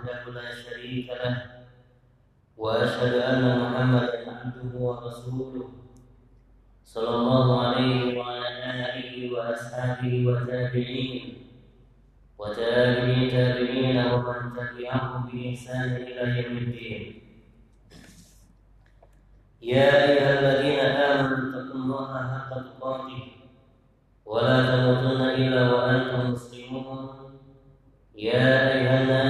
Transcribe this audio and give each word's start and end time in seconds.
وحده 0.00 0.32
لا 0.32 0.54
شريك 0.54 1.10
له 1.10 1.36
وأشهد 2.56 3.14
أن 3.14 3.60
محمدا 3.60 4.32
عبده 4.32 4.78
ورسوله 4.78 5.68
صلى 6.84 7.08
الله 7.08 7.66
عليه 7.66 8.18
وعلى 8.18 8.50
وأصحابه 9.32 10.26
والتابعين 10.26 11.34
وتابعين 12.38 13.30
تابعين 13.30 13.96
ومن 14.12 14.40
تبعهم 14.56 15.30
بإحسان 15.32 15.90
إلى 15.96 16.42
يوم 16.42 16.56
الدين. 16.58 17.22
يا 19.62 19.88
أيها 20.08 20.30
الذين 20.40 20.80
آمنوا 20.80 21.38
اتقوا 21.48 21.80
الله 21.80 22.12
حق 22.32 22.50
تقاته 22.54 23.22
ولا 24.26 24.56
تموتن 24.70 25.20
إلا 25.22 25.62
وأنتم 25.72 26.30
مسلمون. 26.32 27.20
يا 28.14 28.72
أيها 28.72 29.02
الناس 29.02 29.29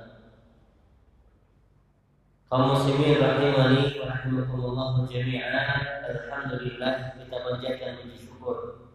Kaum 2.51 2.75
muslimin 2.75 3.15
rahimani 3.15 3.95
wa 3.95 4.11
rahimakumullah 4.11 5.07
jami'an. 5.07 6.03
Alhamdulillah 6.03 7.15
kita 7.15 7.37
panjatkan 7.47 8.03
puji 8.03 8.27
syukur. 8.27 8.91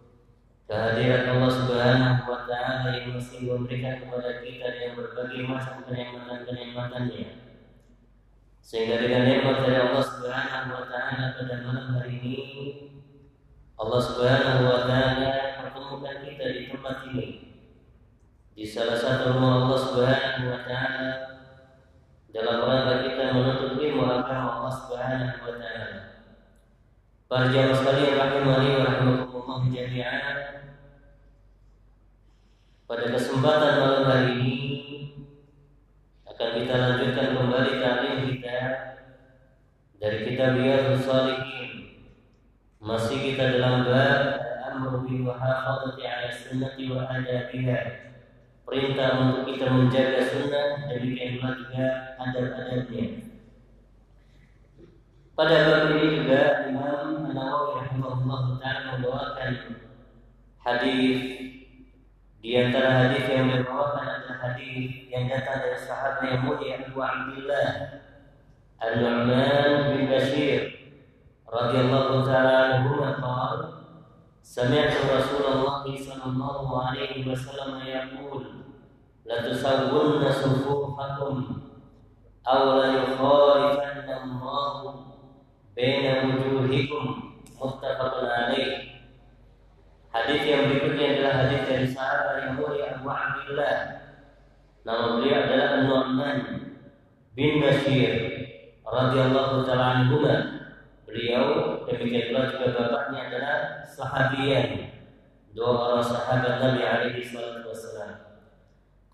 Kehadiran 0.68 1.40
Allah 1.40 1.52
Subhanahu 1.56 2.28
wa 2.28 2.44
taala 2.44 2.92
yang 2.92 3.16
masih 3.16 3.48
memberikan 3.48 4.04
kepada 4.04 4.44
kita 4.44 4.68
yang 4.76 4.92
berbagai 5.00 5.48
macam 5.48 5.88
kenikmatan-kenikmatannya 5.88 7.48
sehingga 8.60 8.98
dengan 9.00 9.24
nikmat 9.24 9.56
dari 9.64 9.78
Allah 9.80 10.04
Subhanahu 10.04 10.76
wa 10.76 10.84
taala 10.92 11.24
pada 11.40 11.54
malam 11.64 11.86
hari 11.96 12.12
ini 12.20 12.36
Allah 13.80 14.00
Subhanahu 14.04 14.68
wa 14.68 14.80
taala 14.84 15.32
pertemukan 15.64 16.16
kita 16.28 16.44
di 16.52 16.62
tempat 16.68 17.08
ini. 17.08 17.26
Di 18.52 18.64
salah 18.68 19.00
satu 19.00 19.32
rumah 19.32 19.64
Allah 19.64 19.80
Subhanahu 19.80 20.44
wa 20.52 20.60
taala 20.60 21.36
dalam 22.36 22.68
rangka 22.68 22.94
kita 23.08 23.15
menuntut 23.36 23.76
ilmu 23.76 24.08
agama 24.08 24.48
Allah 24.56 24.74
Subhanahu 24.80 25.44
wa 25.44 25.54
taala. 25.60 26.00
Para 27.26 27.46
jamaah 27.52 27.76
sekalian 27.76 28.14
rahimani 28.16 28.68
wa 28.72 28.82
rahimakumullah 28.88 29.60
jami'an. 29.68 30.36
Pada 32.86 33.04
kesempatan 33.12 33.72
malam 33.82 34.04
hari 34.08 34.30
ini 34.40 34.56
akan 36.24 36.48
kita 36.54 36.74
lanjutkan 36.78 37.28
kembali 37.34 37.72
taklim 37.82 38.16
kita 38.30 38.58
dari 40.00 40.18
kitab 40.24 40.56
Riyadhus 40.56 41.04
Shalihin. 41.04 41.70
Masih 42.80 43.18
kita 43.20 43.58
dalam 43.58 43.90
bab 43.90 44.20
amru 44.64 45.02
bil 45.04 45.28
muhafadzati 45.28 46.06
'ala 46.06 46.30
sunnati 46.30 46.88
wa 46.88 47.10
adabiha 47.10 48.06
perintah 48.66 49.10
untuk 49.22 49.42
kita 49.46 49.66
menjaga 49.70 50.20
sunnah 50.26 50.90
demikian 50.90 51.38
pula 51.38 51.54
juga 51.54 51.86
adab-adabnya. 52.18 53.06
Pada 55.38 55.56
bab 55.68 55.82
ini 55.94 56.06
juga 56.18 56.66
Imam 56.66 57.30
An-Nawawi 57.30 57.86
rahimahullah 57.86 58.42
taala 58.58 58.82
membawakan 58.98 59.52
hadis 60.64 61.18
di 62.42 62.50
antara 62.58 63.06
hadis 63.06 63.22
yang 63.30 63.52
dibawakan 63.52 64.02
adalah 64.02 64.38
hadis 64.50 65.06
yang 65.12 65.30
datang 65.30 65.62
dari 65.62 65.78
sahabat 65.78 66.24
yang 66.26 66.42
mulia 66.42 66.82
Abu 66.82 66.98
Abdullah 66.98 67.68
An-Nu'man 68.82 69.70
bin 69.94 70.08
Bashir 70.10 70.60
radhiyallahu 71.46 72.24
taala 72.24 72.82
anhu 72.82 72.96
qala 72.98 73.75
سمعت 74.45 74.93
رسول 75.15 75.45
الله 75.53 75.83
صلى 75.97 76.25
الله 76.25 76.87
عليه 76.87 77.31
وسلم 77.31 77.81
يقول 77.85 78.43
لتسون 79.25 80.31
صفوفكم 80.31 81.61
أو 82.47 82.81
ليخالفن 82.81 84.09
الله 84.23 84.95
بين 85.75 86.05
وجوهكم 86.25 87.23
متفق 87.61 88.13
عليه 88.23 88.91
Hadis 90.11 90.43
yang 90.43 90.67
berikutnya 90.67 91.07
adalah 91.15 91.33
hadis 91.47 91.61
dari 91.71 91.87
sahabat 91.87 92.43
yang 92.43 92.59
mulia 92.59 92.99
Abu 92.99 93.07
Abdullah. 93.07 93.75
Nama 94.83 95.05
beliau 95.15 95.39
adalah 95.39 95.67
An-Nu'man 95.79 96.37
bin 97.31 97.63
Bashir 97.63 98.11
radhiyallahu 98.83 99.63
taala 99.63 100.03
anhu. 100.03 100.19
Beliau 101.06 101.46
demikian 101.86 102.34
pula 102.34 102.50
juga 102.50 102.66
bapaknya 102.74 103.20
adalah 103.30 103.58
sahabian. 103.86 104.90
Dua 105.54 105.70
orang 105.72 106.04
sahabat 106.04 106.58
Nabi 106.58 106.82
alaihi 106.82 107.22
salatu 107.22 107.70
wasallam. 107.70 108.26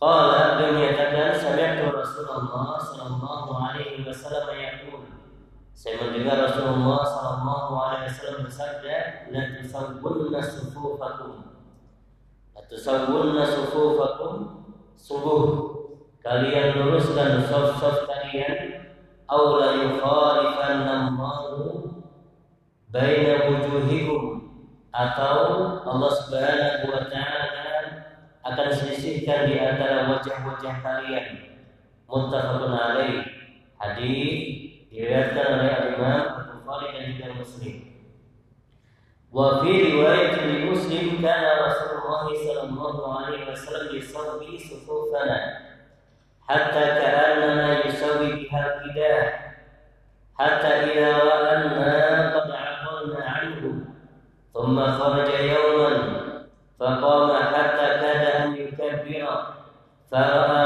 Qala 0.01 0.59
beliau 0.59 0.75
menyatakan 0.75 1.37
sami'tu 1.37 1.93
Rasulullah 1.93 2.81
sallallahu 2.81 3.51
alaihi 3.55 4.03
wasallam 4.03 4.51
yaqul. 4.57 5.07
Saya 5.77 6.03
mendengar 6.03 6.51
Rasulullah 6.51 7.07
sallallahu 7.07 7.73
alaihi 7.79 8.11
wasallam 8.11 8.43
bersabda 8.49 8.97
la 9.31 9.43
tusawwunna 9.61 10.41
sufufakum. 10.43 11.33
La 12.57 12.63
tusawwunna 12.67 13.45
sufufakum. 13.47 14.35
Sungguh 14.99 15.43
kalian 16.25 16.75
luruskan 16.75 17.47
saf-saf 17.47 18.11
kalian 18.11 18.82
yukhalifanna 19.87 20.93
Allahu 21.09 22.03
baina 22.93 23.49
wujuhikum 23.49 24.23
atau 24.93 25.81
Allah 25.87 26.11
Subhanahu 26.13 26.93
wa 26.93 27.03
taala 27.09 27.73
akan 28.43 28.69
selisihkan 28.75 29.49
di 29.49 29.57
antara 29.57 30.11
wajah-wajah 30.13 30.83
kalian. 30.83 31.27
Muttafaqun 32.11 32.75
alaih. 32.75 33.25
Hadis 33.81 34.87
diriwayatkan 34.93 35.47
oleh 35.59 35.73
Imam 35.97 36.23
Bukhari 36.61 36.87
dan 36.93 37.05
juga 37.17 37.27
Muslim. 37.41 37.77
Wa 39.33 39.65
fi 39.65 39.73
riwayat 39.97 40.37
Muslim 40.69 41.25
kana 41.25 41.51
Rasulullah 41.71 42.29
sallallahu 42.29 43.01
alaihi 43.01 43.49
wasallam 43.49 43.97
yusawwi 43.97 44.61
sufufana 44.61 45.72
حتى 46.49 46.85
كأنما 46.85 47.79
يسوي 47.79 48.33
بها 48.33 48.67
القداح 48.67 49.55
حتى 50.39 50.67
إذا 50.67 51.17
وأنا 51.17 52.37
قد 52.37 52.51
عقلنا 52.51 53.25
عنه. 53.25 53.85
ثم 54.55 54.93
خرج 54.99 55.29
يوما 55.41 56.13
فقام 56.81 57.43
حتى 57.43 57.87
كاد 58.01 58.25
أن 58.25 58.57
يكبر 58.57 58.93
فرأى 60.11 60.62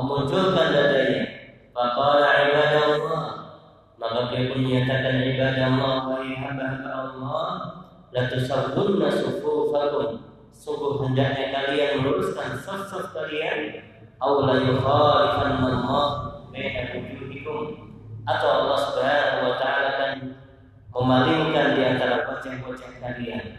memunculkan 0.00 0.68
dadanya. 0.72 1.22
Faqala 1.76 2.28
ibadallah. 2.48 3.24
Maka 4.00 4.32
beliau 4.32 4.56
pun 4.56 4.58
menyatakan 4.64 5.20
ibadallah 5.28 6.08
wa 6.08 6.24
hamba 6.24 6.88
Allah 6.88 7.48
la 8.16 8.22
tusawwunna 8.32 9.12
sufufakum. 9.12 10.24
Sungguh 10.56 11.04
hendaknya 11.04 11.52
kalian 11.52 12.00
meluruskan 12.00 12.56
saf-saf 12.64 13.12
kalian. 13.12 13.84
Aw 14.20 14.32
la 14.48 14.56
yukhalifanna 14.64 15.68
Allah 15.68 16.08
baina 16.48 16.96
wujuhikum. 16.96 17.92
Atau 18.24 18.48
Allah 18.48 18.78
Subhanahu 18.88 19.40
wa 19.44 19.54
taala 19.60 19.88
akan 19.96 20.12
memalingkan 20.96 21.76
di 21.76 21.82
antara 21.84 22.24
wajah-wajah 22.24 22.92
kalian. 23.00 23.49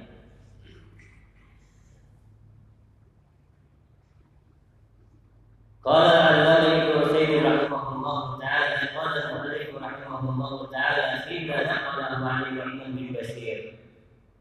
قال 5.86 6.06
العلامة 6.06 6.84
ابن 6.84 7.02
عثيمين 7.02 7.46
رحمه 7.46 7.96
الله 7.96 8.40
تعالى 8.40 8.76
قال 8.98 9.18
المؤلف 9.24 9.84
رحمه 9.84 10.30
الله 10.30 10.72
تعالى 10.72 11.20
فيما 11.24 11.64
نقله 11.64 12.28
عن 12.30 12.44
النعمان 12.44 12.96
بن 12.96 13.20
بشير 13.20 13.74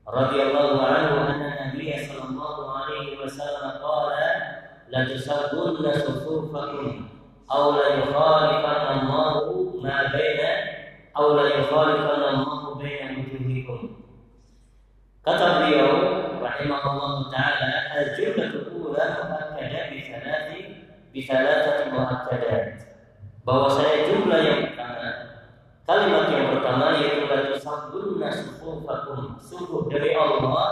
رضي 0.08 0.42
الله 0.42 0.86
عنه 0.86 1.30
أن 1.30 1.42
النبي 1.42 2.06
صلى 2.06 2.24
الله 2.28 2.78
عليه 2.78 3.24
وسلم 3.24 3.70
قال 3.82 4.12
لتسون 4.88 5.92
صفوفكم 5.92 7.08
أو 7.52 7.72
ليخالفن 7.72 8.98
الله 9.00 9.72
ما 9.82 10.12
بين 10.12 10.40
أو 11.16 11.40
ليخالفن 11.40 12.22
الله 12.34 12.74
بين 12.74 13.10
وجوهكم 13.18 14.00
rahimahullah 16.60 17.28
taala 17.32 17.72
al-jumlah 17.96 18.50
ula 18.52 18.59
muakkadah 18.59 18.59
bi 18.59 18.59
thalathi 21.10 21.14
bi 21.14 21.20
thalathati 21.26 21.84
muakkadat. 21.90 22.64
Bahwasanya 23.42 23.96
jumlah 24.06 24.40
yang 24.46 24.58
pertama 24.70 25.06
kalimat 25.90 26.26
yang 26.30 26.46
pertama 26.54 26.86
yaitu 27.02 27.24
la 27.26 27.38
tusabbunna 27.50 28.28
sufufakum. 28.30 29.34
Sungguh 29.42 29.90
dari 29.90 30.14
Allah 30.14 30.62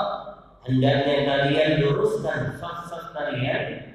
hendaknya 0.62 1.26
kalian 1.26 1.70
luruskan 1.82 2.54
saf-saf 2.54 3.10
kalian 3.10 3.90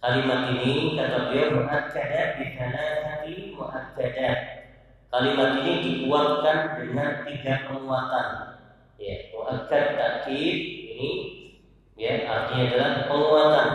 Kalimat 0.00 0.56
ini 0.56 0.96
kata 0.96 1.28
beliau 1.28 1.60
muakkadah 1.60 2.40
bi 2.40 2.56
thalathati 2.56 3.34
muakkadat. 3.52 4.38
Kalimat 5.10 5.50
ini 5.60 5.74
dikuatkan 5.84 6.80
dengan 6.80 7.26
tiga 7.26 7.68
penguatan 7.68 8.50
ya 9.00 9.32
muakkad 9.32 9.96
takkid 9.96 10.56
ini 10.92 11.10
ya 11.96 12.28
artinya 12.28 12.64
adalah 12.68 12.90
penguatan 13.08 13.68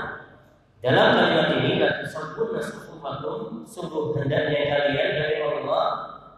dalam 0.86 1.18
kalimat 1.18 1.50
ini 1.58 1.82
la 1.82 1.98
tusabbunna 2.06 2.62
sufufakum 2.62 3.65
sungguh 3.65 4.22
hendaknya 4.22 4.70
kalian 4.70 5.10
dari 5.18 5.38
Allah 5.42 5.86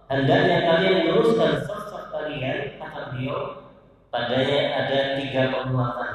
hendaknya 0.07 0.57
kalian 0.63 0.97
luruskan 1.11 1.67
saf 1.67 1.91
kalian 2.15 2.79
kata 2.79 3.11
beliau 3.11 3.67
padanya 4.07 4.59
ada 4.71 4.99
tiga 5.19 5.51
penguatan. 5.51 6.13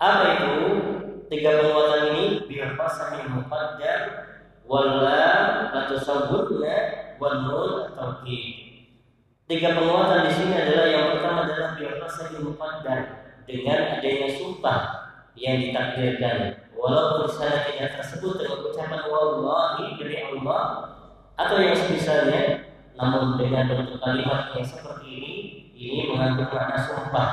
Apa 0.00 0.24
itu? 0.32 0.54
Tiga 1.28 1.60
penguatan 1.60 2.02
ini 2.16 2.24
pasang 2.74 3.20
yang 3.20 3.36
muqaddar 3.36 4.00
wala 4.64 5.22
atau 5.76 6.00
sabunna 6.00 6.76
wal 7.20 7.36
nun 7.44 7.70
atau 7.92 8.24
Tiga 9.44 9.68
penguatan 9.76 10.24
di 10.24 10.32
sini 10.32 10.54
adalah 10.56 10.86
yang 10.88 11.04
pertama 11.14 11.38
adalah 11.44 11.76
biasa 11.76 12.32
dan 12.80 13.00
dengan 13.44 13.78
adanya 13.98 14.28
sumpah 14.40 14.80
yang 15.36 15.58
ditakdirkan. 15.58 16.69
Walaupun 16.80 17.28
sana 17.28 17.68
tidak 17.68 18.00
tersebut 18.00 18.40
dengan 18.40 18.64
ucapan 18.64 19.04
wallahi 19.12 20.00
dari 20.00 20.16
Allah 20.32 20.96
atau 21.36 21.60
yang 21.60 21.76
semisalnya, 21.76 22.72
namun 22.96 23.36
dengan 23.36 23.68
bentuk 23.68 24.00
kalimat 24.00 24.56
yang 24.56 24.64
seperti 24.64 25.08
ini, 25.12 25.34
ini 25.76 26.08
mengandung 26.08 26.48
makna 26.48 26.80
sumpah. 26.80 27.30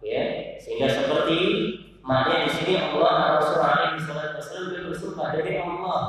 Ya, 0.00 0.56
sehingga 0.56 0.88
seperti 0.88 1.36
maknanya 2.00 2.48
di 2.48 2.52
sini 2.56 2.72
Allah 2.80 3.36
Rasulullah 3.36 3.92
SAW 3.92 4.88
bersumpah 4.88 5.36
dari 5.36 5.60
Allah. 5.60 6.00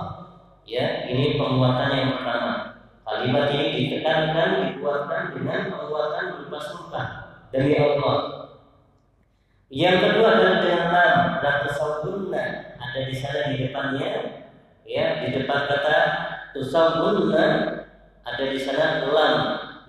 Ya, 0.64 1.04
ini 1.12 1.36
penguatan 1.36 1.92
yang 1.92 2.10
pertama. 2.16 2.80
Kalimat 3.04 3.52
ini 3.60 3.68
ditekankan, 3.76 4.50
dikuatkan 4.72 5.36
dengan 5.36 5.68
penguatan 5.68 6.24
berupa 6.32 6.60
sumpah 6.64 7.06
dari 7.52 7.76
Allah. 7.76 8.18
Yang 9.68 9.96
kedua 10.02 10.28
adalah 10.34 10.58
dengan 10.66 11.14
dan 11.46 11.56
tusawwunna 11.66 12.46
ada 12.90 13.06
di 13.06 13.14
sana 13.14 13.54
di 13.54 13.70
depannya 13.70 14.10
ya 14.82 15.22
di 15.22 15.38
depan 15.38 15.70
kata 15.70 15.98
tusawwunna 16.58 17.46
ada 18.26 18.44
di 18.50 18.58
sana 18.58 19.06
lam 19.06 19.38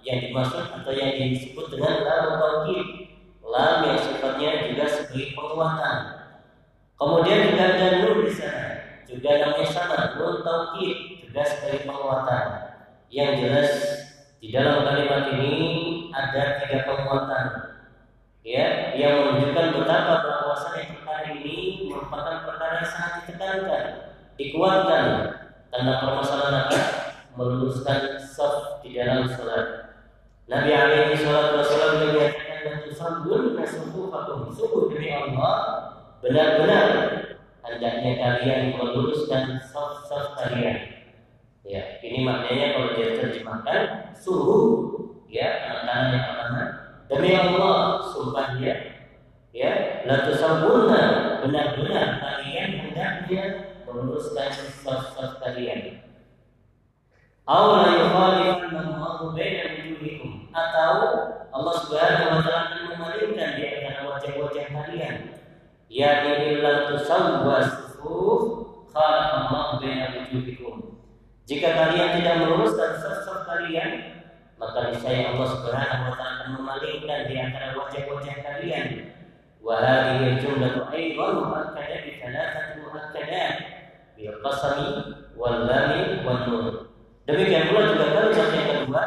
yang 0.04 0.21
dimaksud 0.21 0.69
atau 0.69 0.92
yang 0.92 1.16
disebut 1.16 1.73
dengan 1.73 2.04
lam 2.04 2.25
taukid 2.37 3.09
lam 3.40 3.88
yang 3.88 3.99
sifatnya 3.99 4.50
juga 4.71 4.85
sebagai 4.87 5.35
penguatan. 5.35 5.97
Kemudian 7.00 7.40
juga 7.50 7.64
ada 7.73 7.87
nur 8.04 8.23
di 8.28 8.33
sana 8.33 8.71
juga 9.11 9.30
namanya 9.42 9.66
sama 9.66 9.99
nur 10.14 10.45
taukid 10.47 11.25
juga 11.26 11.42
sebagai 11.42 11.88
penguatan. 11.88 12.45
Yang 13.11 13.30
jelas 13.42 13.71
di 14.38 14.49
dalam 14.54 14.87
kalimat 14.87 15.35
ini 15.35 15.52
ada 16.14 16.62
tiga 16.62 16.87
penguatan. 16.87 17.47
Ya 18.40 18.95
yang 18.97 19.35
menunjukkan 19.35 19.83
betapa 19.83 20.14
bahwasanya 20.25 20.97
perkara 20.97 21.37
ini 21.37 21.90
merupakan 21.90 22.49
perkara 22.49 22.60
yang 22.79 22.87
sangat 22.87 23.12
ditekankan 23.27 23.85
dikuatkan 24.39 25.05
karena 25.71 25.93
permasalahan 26.00 26.57
apa 26.67 26.81
meluruskan 27.35 28.19
saf 28.19 28.83
di 28.83 28.97
dalam 28.97 29.27
salat. 29.29 29.97
Nabi 30.50 30.71
alaihi 30.75 31.21
salatu 31.21 31.62
wasallam 31.62 32.11
menyatakan 32.11 32.59
dan 32.67 32.77
tusallun 32.83 33.55
nasufufakum 33.55 34.50
sungguh 34.50 34.91
demi 34.91 35.15
Allah 35.15 35.57
benar-benar 36.19 36.89
hendaknya 37.62 38.12
kalian 38.19 38.62
meluruskan 38.75 39.62
saf-saf 39.62 40.35
kalian. 40.35 41.07
Ya, 41.62 42.03
ini 42.03 42.27
maknanya 42.27 42.75
kalau 42.75 42.89
dia 42.99 43.21
terjemahkan 43.21 44.11
suruh 44.17 44.67
ya 45.31 45.71
anak-anak 45.71 46.11
yang 46.11 46.25
pertama. 46.35 46.62
Demi 47.07 47.31
Allah 47.37 48.03
sumpah 48.11 48.59
dia 48.59 48.75
ya 49.50 50.03
la 50.07 50.27
tusabuna 50.27 51.03
benar-benar 51.43 52.23
meluruskan 53.95 54.51
sesuatu 54.55 55.43
kalian. 55.43 56.01
Allah 57.51 58.07
maha 58.15 58.63
Allahu 58.63 59.35
baina 59.35 59.75
wujuhikum 59.75 60.55
atau 60.55 60.95
Allah 61.51 61.75
Subhanahu 61.83 62.39
wa 62.39 62.41
taala 62.47 62.63
akan 62.71 62.83
memalingkan 62.95 63.59
di 63.59 63.63
antara 63.67 64.07
wajah-wajah 64.07 64.67
kalian. 64.71 65.17
Ya 65.91 66.23
illa 66.31 66.95
tusawwa 66.95 67.59
sufuf 67.67 68.43
khalaqa 68.95 69.51
Allah 69.51 69.67
baina 69.83 70.07
wujuhikum. 70.15 71.03
Jika 71.51 71.75
kalian 71.75 72.23
tidak 72.23 72.47
meluruskan 72.47 73.03
sosok 73.03 73.43
kalian, 73.51 74.23
maka 74.55 74.95
niscaya 74.95 75.35
Allah 75.35 75.49
Subhanahu 75.51 76.07
wa 76.07 76.15
taala 76.15 76.35
akan 76.39 76.49
memalingkan 76.55 77.21
di 77.27 77.35
antara 77.35 77.75
wajah-wajah 77.75 78.37
kalian. 78.47 78.87
Wa 79.59 79.75
hadhihi 79.83 80.39
jumlatu 80.39 80.87
aidan 80.89 81.33
mu'akkadah 81.45 81.99
bi 82.07 82.17
thalathati 82.23 82.81
mu'akkadah 82.81 83.80
Al-Qasami 84.29 84.89
wal 85.39 85.65
lami 85.65 86.21
Wal-Nur 86.21 86.91
Demikian 87.31 87.71
pula 87.71 87.95
juga 87.95 88.07
kalau 88.11 88.35
yang 88.35 88.67
kedua, 88.83 89.03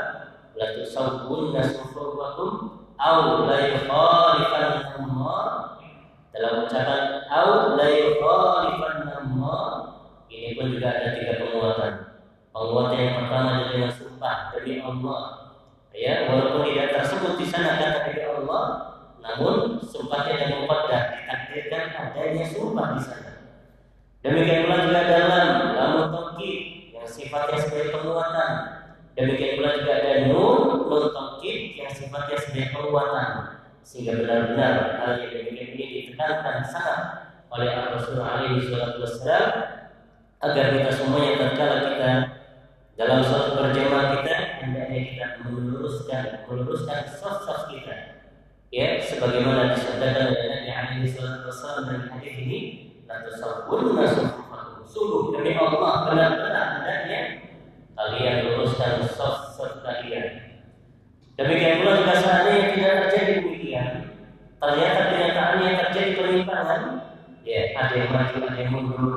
la 0.55 0.67
tusawwunna 0.79 1.59
sufuwakum 1.59 2.51
au 2.95 3.43
la 3.43 3.57
yukhalifanna 3.67 4.95
Allah. 4.95 5.43
Dalam 6.31 6.63
ucapan 6.63 7.27
au 7.27 7.75
la 7.75 7.87
yukhalifanna 7.91 9.11
Allah, 9.27 9.63
ini 10.31 10.55
pun 10.55 10.71
juga 10.71 10.87
ada 10.87 11.19
tiga 11.19 11.43
penguatan. 11.43 11.93
Penguatan 12.55 12.95
yang 12.95 13.15
pertama 13.25 13.49
adalah 13.59 13.91
sumpah 13.91 14.37
dari 14.55 14.79
Allah. 14.79 15.23
Ya, 15.91 16.25
walaupun 16.25 16.63
tidak 16.69 16.89
tersebut 16.95 17.33
di 17.37 17.45
sana 17.45 17.75
kata 17.75 18.07
dari 18.07 18.23
Allah, 18.23 18.63
namun 19.19 19.83
sumpahnya 19.83 20.33
yang 20.39 20.51
muqaddah 20.63 21.01
ditakdirkan 21.11 21.83
adanya 21.91 22.43
sumpah 22.47 22.87
di 22.95 23.01
sana. 23.03 23.22
Demikian 24.23 24.63
pula 24.63 24.87
juga 24.87 25.01
dalam 25.03 25.47
lamun 25.75 26.05
tauhid 26.07 26.59
yang 26.95 27.03
sifatnya 27.03 27.59
sebagai 27.59 27.91
penguatan. 27.91 28.51
Demikian 29.19 29.59
pula 29.59 29.69
juga 29.83 29.93
ada 29.99 30.13
nun 30.31 30.87
nun 30.87 31.05
tauhid 31.11 31.59
yang 31.75 31.91
sifatnya 31.91 32.39
sebagai 32.39 32.71
penguatan. 32.71 33.29
Sehingga 33.83 34.23
benar-benar 34.23 34.95
hal 34.95 35.19
yang 35.19 35.31
demikian 35.35 35.75
ini 35.75 35.85
ditekankan 35.91 36.63
sangat 36.63 36.99
oleh 37.51 37.69
Rasulullah 37.91 38.47
alaihi 38.47 38.71
wasallam 38.71 39.47
agar 40.39 40.65
kita 40.71 40.91
semuanya 40.95 41.31
tatkala 41.37 41.77
kita 41.91 42.11
dalam 42.95 43.19
suatu 43.21 43.59
berjamaah 43.59 44.23
kita 44.23 44.35
hendaknya 44.63 45.01
kita 45.11 45.25
meluruskan 45.43 46.47
meluruskan 46.47 47.11
saf-saf 47.11 47.69
kita 47.69 48.23
ya 48.71 49.03
sebagaimana 49.03 49.75
disabdakan 49.75 50.31
oleh 50.31 50.45
Nabi 50.47 50.69
alaihi 50.71 51.11
wasallam 51.45 51.83
dalam 51.91 52.05
hadis 52.17 52.35
ini 52.39 52.59
sungguh 54.93 55.33
demi 55.33 55.57
Allah 55.57 56.05
benar-benar 56.05 56.67
hendaknya 56.77 57.19
kalian 57.97 58.35
luruskan 58.45 59.01
saf-saf 59.09 59.81
kalian. 59.81 60.53
Demikian 61.33 61.81
pula 61.81 61.97
juga 61.97 62.13
seandainya 62.21 62.65
tidak 62.77 62.93
terjadi 63.09 63.31
demikian. 63.41 63.89
Ternyata 64.61 64.99
kenyataannya 65.09 65.69
terjadi 65.81 66.11
penyimpangan 66.13 66.81
ya 67.43 67.75
ada 67.75 67.93
yang 67.99 68.11
maju 68.15 68.37
ada 68.47 68.55
yang 68.55 68.71
mundur 68.71 69.15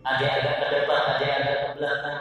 ada 0.00 0.22
yang 0.24 0.34
agak 0.40 0.54
ke 0.56 0.66
depan 0.72 1.02
ada 1.04 1.24
yang 1.28 1.36
agak 1.44 1.56
ke 1.60 1.68
belakang 1.76 2.20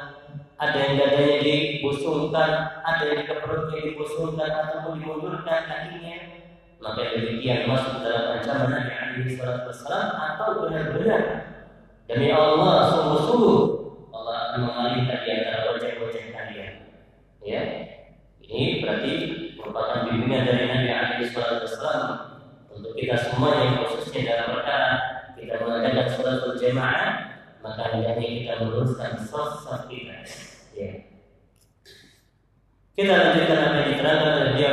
ada 0.59 0.75
yang 0.75 0.93
dadanya 0.99 1.37
dibusungkan 1.39 2.51
ada 2.83 3.03
yang 3.07 3.23
ke 3.23 3.35
perutnya 3.39 3.79
dibusungkan 3.79 4.49
ataupun 4.51 4.99
dimundurkan 4.99 5.59
kakinya 5.71 6.36
maka 6.77 7.01
demikian 7.17 7.65
masuk 7.65 8.05
dalam 8.05 8.37
ancaman 8.37 8.69
Nabi 8.69 9.33
alaihi 9.33 9.65
wasallam 9.65 10.07
atau 10.13 10.47
benar-benar 10.61 11.21
demi 12.05 12.29
Allah 12.29 12.93
sungguh-sungguh 12.93 13.59
Allah 14.13 14.35
akan 14.49 14.59
mengalihkan 14.69 15.19
di 15.25 15.29
antara 15.41 15.57
wajah-wajah 15.73 16.23
kalian. 16.31 16.73
Ya. 17.41 17.61
Ini 18.47 18.79
berarti 18.79 19.11
merupakan 19.59 20.07
bimbingan 20.07 20.43
dari 20.45 20.63
Nabi 20.69 20.87
alaihi 20.93 21.33
wasallam 21.33 22.03
untuk 22.71 22.93
kita 22.93 23.17
semua 23.17 23.57
yang 23.57 23.83
khususnya 23.83 24.21
dalam 24.23 24.47
perkara 24.61 24.91
kita 25.33 25.53
mengadakan 25.65 26.07
sholat 26.13 26.37
berjamaah 26.45 27.11
maka 27.65 27.81
hendaknya 27.91 28.27
kita 28.31 28.53
meluruskan 28.63 29.17
saf 29.17 29.89
kita. 29.89 30.23
Ya. 30.77 30.91
Kita 32.97 33.13
lanjutkan 33.13 33.59
apa 33.61 33.75
yang 33.77 33.89
diterangkan 33.93 34.33
oleh 34.41 34.53
dia 34.57 34.69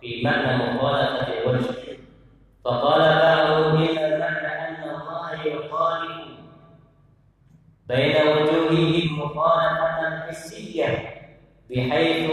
في 0.00 0.22
معنى 0.24 0.56
مخالفة 0.56 1.28
الوجه 1.28 1.98
فقال 2.64 3.00
بعضهم 3.00 3.82
إن 3.82 4.20
معنى 4.20 4.46
أن 4.46 4.90
الله 4.90 5.32
يخالف 5.32 6.26
بين 7.88 8.16
وجوههم 8.28 9.20
مخالفة 9.20 10.26
حسية 10.26 11.16
بحيث 11.70 12.30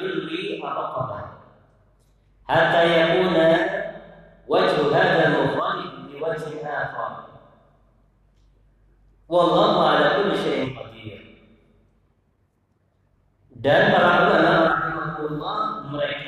يلغي 0.00 0.60
الرقبة 0.64 1.24
حتى 2.48 2.82
يكون 3.00 3.36
وجه 4.48 4.96
هذا 4.96 5.26
المخالف 5.26 5.92
بوجه 5.94 6.66
آخر. 6.66 7.26
والله 9.28 9.88
على 9.88 10.22
كل 10.22 10.38
شيء 10.38 10.78
قدير. 10.78 11.26
Dan 13.56 13.88
para 13.90 14.30
ulama 14.30 14.68
rahimahullah 14.68 15.58
mereka 15.90 16.25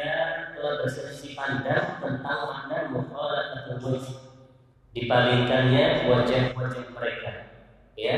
pandang 1.48 1.96
tentang 2.04 2.40
makna 2.44 2.76
atau 2.92 3.80
wajh. 3.80 4.08
Dipalingkannya 4.92 6.04
wajah-wajah 6.04 6.84
mereka. 6.92 7.30
Ya, 7.96 8.16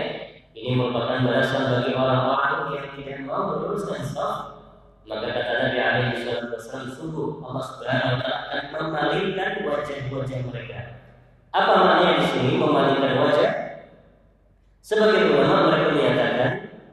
ini 0.50 0.74
merupakan 0.74 1.22
balasan 1.22 1.70
bagi 1.70 1.94
orang-orang 1.94 2.74
yang 2.74 2.86
tidak 2.98 3.18
mau 3.22 3.54
meluruskan 3.54 4.02
saf. 4.02 4.58
Maka 5.06 5.26
kata 5.30 5.52
Nabi 5.58 5.78
alaihi 5.78 6.26
wasallam 6.54 6.86
sungguh 6.94 7.42
Allah 7.42 7.64
Subhanahu 7.66 8.10
wa 8.14 8.18
taala 8.22 8.38
akan 8.50 8.62
memalingkan 8.78 9.50
wajah-wajah 9.66 10.40
mereka. 10.50 10.78
Apa 11.50 11.72
maknanya 11.74 12.12
di 12.22 12.26
sini 12.30 12.52
memalingkan 12.58 13.14
wajah? 13.18 13.50
Sebagai 14.82 15.34
ulama 15.34 15.70
mereka 15.70 15.86
menyatakan 15.94 16.50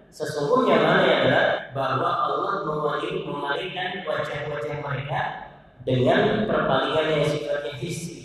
sesungguhnya 0.09 0.81
mana 0.81 1.05
adalah 1.05 1.45
bahwa 1.77 2.09
Allah 2.09 2.53
memaling, 2.65 3.25
memalingkan 3.25 4.01
wajah-wajah 4.05 4.75
mereka 4.81 5.46
dengan 5.83 6.47
perpalingan 6.47 7.19
yang 7.19 7.25
sifatnya 7.27 7.73
hissi. 7.77 8.17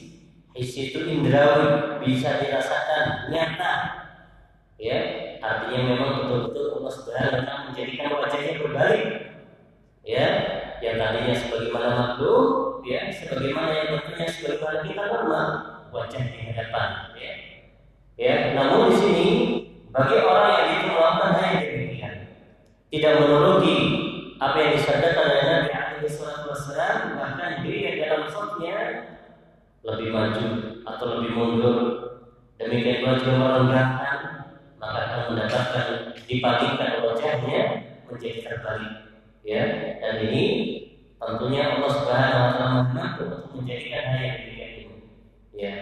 Hissi 0.53 0.93
itu 0.93 1.01
indrawi, 1.09 1.99
bisa 2.05 2.39
dirasakan, 2.39 3.33
nyata. 3.33 3.75
Ya, 4.77 4.99
artinya 5.41 5.81
memang 5.95 6.11
betul-betul 6.23 6.81
Allah 6.81 6.93
Subhanahu 6.93 7.69
menjadikan 7.73 8.09
wajahnya 8.19 8.53
berbalik. 8.61 9.05
Ya, 10.03 10.27
yang 10.83 10.99
tadinya 10.99 11.35
sebagaimana 11.39 11.89
makhluk, 11.95 12.83
ya, 12.83 13.07
sebagaimana 13.15 13.71
yang 13.71 13.89
tentunya 13.95 14.27
sebagaimana 14.27 14.79
kita 14.83 15.03
normal, 15.07 15.47
wajah 15.95 16.23
di 16.27 16.39
hadapan, 16.51 16.89
ya. 17.15 17.33
Ya, 18.19 18.35
namun 18.59 18.91
di 18.91 18.95
sini 18.99 19.29
bagi 19.95 20.19
orang 20.21 20.49
yang 20.53 20.69
itu 20.75 20.89
melakukan 20.91 21.33
hanya 21.39 21.61
demikian, 21.63 22.15
tidak 22.91 23.13
menuruti 23.23 23.42
lebih 29.83 30.09
maju 30.15 30.47
atau 30.87 31.05
lebih 31.19 31.31
mundur, 31.35 31.79
demikian 32.59 33.03
pula 33.03 33.15
juga 33.19 33.35
merendahkan, 33.39 34.19
maka 34.79 34.99
akan 35.07 35.23
mendapatkan 35.35 35.87
dipalingkan 36.27 36.93
wajahnya 37.03 37.61
menjadi 38.07 38.39
terbalik. 38.47 38.95
Ya, 39.43 39.65
dan 39.99 40.23
ini 40.23 40.45
tentunya 41.19 41.75
Allah 41.75 41.91
Subhanahu 41.91 42.43
Wa 42.47 42.53
Taala 42.55 42.87
mampu 42.95 43.23
untuk 43.27 43.51
menjadikan 43.59 44.03
hal 44.15 44.21
yang 44.23 44.37
demikian 44.39 44.71
ini. 44.87 44.97
Ya, 45.59 45.75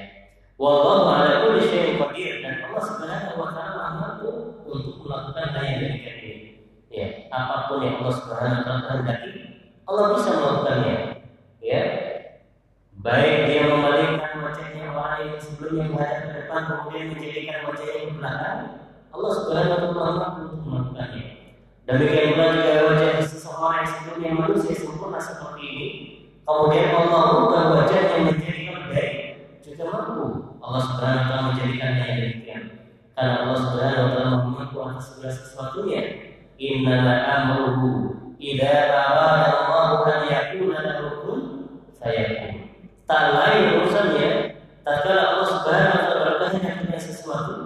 Wallahu 0.60 1.08
ala 1.08 1.40
kulli 1.40 1.72
syai'in 1.72 1.96
qadir 1.96 2.44
dan 2.44 2.68
Allah 2.68 2.84
Subhanahu 2.84 3.40
wa 3.40 3.48
taala 3.56 3.96
mampu 3.96 4.60
untuk 4.68 5.00
melakukan 5.00 5.56
hal 5.56 5.64
yang 5.64 5.80
demikian 5.80 6.16
ini. 6.20 6.36
Ya, 6.92 7.32
apa 7.32 7.72
pun 7.72 7.80
yang 7.80 8.04
Allah 8.04 8.12
Subhanahu 8.20 8.60
wa 8.60 8.64
taala 8.68 8.84
kehendaki, 8.84 9.30
Allah 9.88 10.04
bisa 10.12 10.30
melakukannya. 10.36 10.96
Ya. 11.64 11.82
Baik 13.00 13.36
sebelumnya 15.60 15.92
menghadap 15.92 16.20
ke 16.24 16.30
depan 16.40 16.60
kemudian 16.72 17.06
menjadikan 17.12 17.58
wajahnya 17.68 18.00
ke 18.08 18.14
belakang, 18.16 18.60
Allah 19.12 19.30
Subhanahu 19.36 19.76
wa 19.76 19.92
taala 19.92 20.12
mampu 20.16 20.40
untuk 20.48 20.60
melakukannya. 20.64 21.24
Demikian 21.84 22.28
pula 22.32 22.48
wajah 22.88 23.12
seseorang 23.28 23.76
yang 23.76 23.88
sebelumnya 23.92 24.30
manusia 24.40 24.72
sempurna 24.72 25.20
seperti 25.20 25.62
ini, 25.68 25.88
kemudian 26.48 26.96
Allah 26.96 27.24
ubah 27.44 27.64
wajahnya 27.76 28.16
menjadi 28.24 28.62
lebih 28.72 29.10
juga 29.60 29.84
mampu 29.92 30.24
Allah 30.64 30.80
Subhanahu 30.80 31.20
wa 31.20 31.28
taala 31.28 31.48
menjadikannya 31.52 32.04
demikian. 32.08 32.62
Karena 33.12 33.34
Allah 33.44 33.56
Subhanahu 33.60 34.00
wa 34.00 34.12
taala 34.16 34.36
mengaku 34.48 34.76
atas 34.80 35.04
segala 35.12 35.32
sesuatunya. 35.36 36.00
Innama 36.56 37.14
amruhu 37.36 37.88
idza 38.40 38.96
arada 38.96 39.48
Allah 39.68 40.08
an 40.08 40.20
yakuna 40.24 40.78
lahu 40.88 41.04
kun 41.20 41.40
fayakun. 42.00 42.72
Tak 43.04 43.24
lain 43.36 43.60
urusannya 43.76 44.30
tatkala 44.84 45.29
sesuatu, 47.00 47.56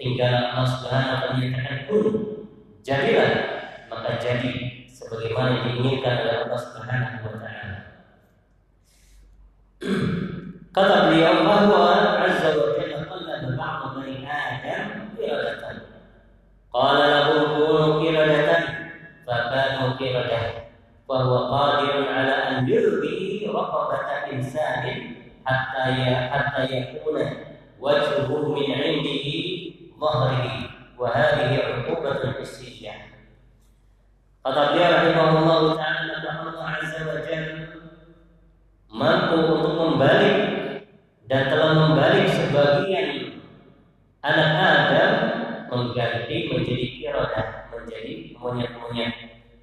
tinggal 0.00 0.56
Allah 0.56 0.66
Subhanahu 0.66 1.20
wa 1.20 1.30
menyatakan 1.36 1.78
kun. 1.86 2.06
Jadilah 2.80 3.30
maka 3.92 4.16
jadi 4.16 4.88
sebagaimana 4.88 5.68
diinginkan 5.68 6.24
oleh 6.24 6.36
Allah 6.48 6.60
Subhanahu 6.60 7.16
wa 7.28 7.36
taala. 7.36 7.78
Kata 10.74 10.96
beliau 11.10 11.44
bahwa 11.44 12.22
Azza 12.22 12.54
wa 12.56 12.76
Jalla 12.76 13.04
qallaba 13.04 13.48
ba'd 13.56 13.82
bani 13.98 14.24
Adam 14.24 15.12
qiradatan. 15.18 15.76
Qala 16.68 17.04
lahum 17.08 17.42
kunu 17.58 17.86
qiradatan 18.04 18.62
fakanu 19.26 19.98
qiradah. 19.98 20.70
Wa 21.08 21.24
huwa 21.24 21.40
qadirun 21.50 22.06
ala 22.06 22.34
an 22.52 22.56
yurbi 22.68 23.48
raqabata 23.48 24.28
insanin 24.30 25.18
hatta 25.42 25.84
ya 25.96 26.28
hatta 26.28 26.68
yakuna 26.68 27.26
wajhuhu 27.80 28.52
min 28.52 28.68
'indihi 28.70 29.36
dhahrihi 29.96 30.68
wa 30.94 31.08
hadhihi 31.08 31.56
'uqubatun 31.58 32.38
istijah. 32.44 33.08
Kata 34.44 34.76
beliau 34.76 34.92
rahimahullah 34.94 35.60
taala 35.80 36.14
maka 36.22 36.30
Allah 36.44 36.66
azza 36.76 37.00
wa 37.08 37.18
jalla 37.24 37.66
mampu 38.88 39.36
untuk 39.44 39.74
membalik 39.76 40.36
dan 41.28 41.52
telah 41.52 41.72
membalik 41.76 42.24
sebagian 42.32 43.36
anak 44.24 44.50
Adam 44.56 45.12
mengganti 45.68 46.48
menjadi 46.48 46.86
kirodah, 46.96 47.68
menjadi 47.68 48.32
monyet-monyet, 48.40 49.12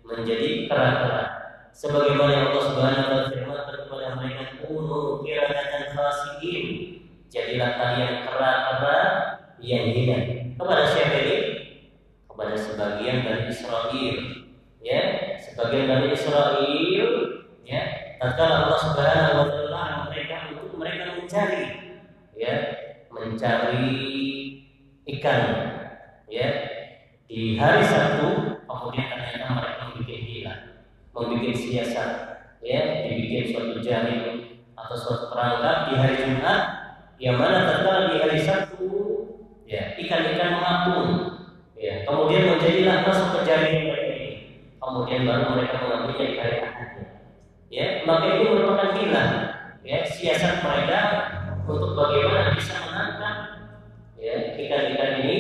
menjadi 0.06 0.70
kera-kera. 0.70 1.24
Sebagaimana 1.76 2.32
yang 2.32 2.46
Allah 2.54 2.66
Subhanahu 2.72 3.02
wa 3.02 3.10
taala 3.10 3.32
firmankan 3.34 3.76
kepada 3.84 4.08
mereka, 4.16 4.44
"Kunu 4.64 5.26
kiradatan 5.26 5.84
khasiin." 5.92 6.66
Jadilah 7.28 7.76
kalian 7.76 8.24
kera-kera 8.24 8.98
yang 9.60 9.92
hina. 9.92 10.18
Kepada 10.56 10.88
siapa 10.88 11.20
ini? 11.20 11.38
Kepada 12.32 12.56
sebagian 12.56 13.28
dari 13.28 13.52
Israel. 13.52 14.18
Ya, 14.80 15.02
sebagian 15.42 15.90
dari 15.90 16.14
Israel, 16.14 17.10
ya, 17.66 17.82
tatkala 18.22 18.70
Allah 18.70 18.80
Subhanahu 18.80 19.36
wa 19.42 19.48
taala 19.50 19.84
mereka 20.08 20.36
untuk 20.54 20.78
mereka 20.80 21.18
mencari 21.18 21.66
ya, 22.38 22.54
mencari 23.10 23.90
ikan 25.06 25.42
ya 26.30 26.50
di 27.30 27.58
hari 27.58 27.86
Sabtu 27.86 28.62
kemudian 28.66 29.06
ternyata 29.10 29.54
mereka 29.54 29.82
membuat 29.94 30.22
hilang 30.26 30.64
membuat 31.16 31.56
siasat 31.56 32.12
ya 32.60 33.08
dibikin 33.08 33.56
suatu 33.56 33.80
jaring 33.80 34.60
atau 34.76 34.96
suatu 35.00 35.32
perangkap 35.32 35.88
di 35.88 35.94
hari 35.96 36.16
Jumat 36.28 36.62
yang 37.16 37.40
mana 37.40 37.64
terkala 37.64 38.12
di 38.12 38.18
hari 38.20 38.40
Sabtu 38.44 38.92
ya 39.64 39.96
ikan-ikan 39.96 40.60
mengapung 40.60 41.10
ya. 41.80 42.04
Kemudian 42.04 42.52
menjadilah 42.52 43.08
masuk 43.08 43.28
ke 43.32 43.40
jaring 43.48 43.88
ini. 43.88 44.24
Kemudian 44.76 45.24
baru 45.24 45.56
mereka 45.56 45.76
mengambilnya 45.82 46.26
di 46.28 46.38
hari 46.38 46.58
Ahad 46.60 46.92
ya. 47.72 47.88
Maka 48.04 48.26
ini 48.36 48.46
merupakan 48.52 48.92
hilang 49.00 49.34
ya 49.88 50.00
siasat 50.04 50.60
mereka 50.66 51.00
untuk 51.66 51.96
bagaimana 51.96 52.54
bisa 52.54 52.76
menangkap 52.84 53.36
ya 54.18 54.58
ikan-ikan 54.58 55.22
ini 55.22 55.40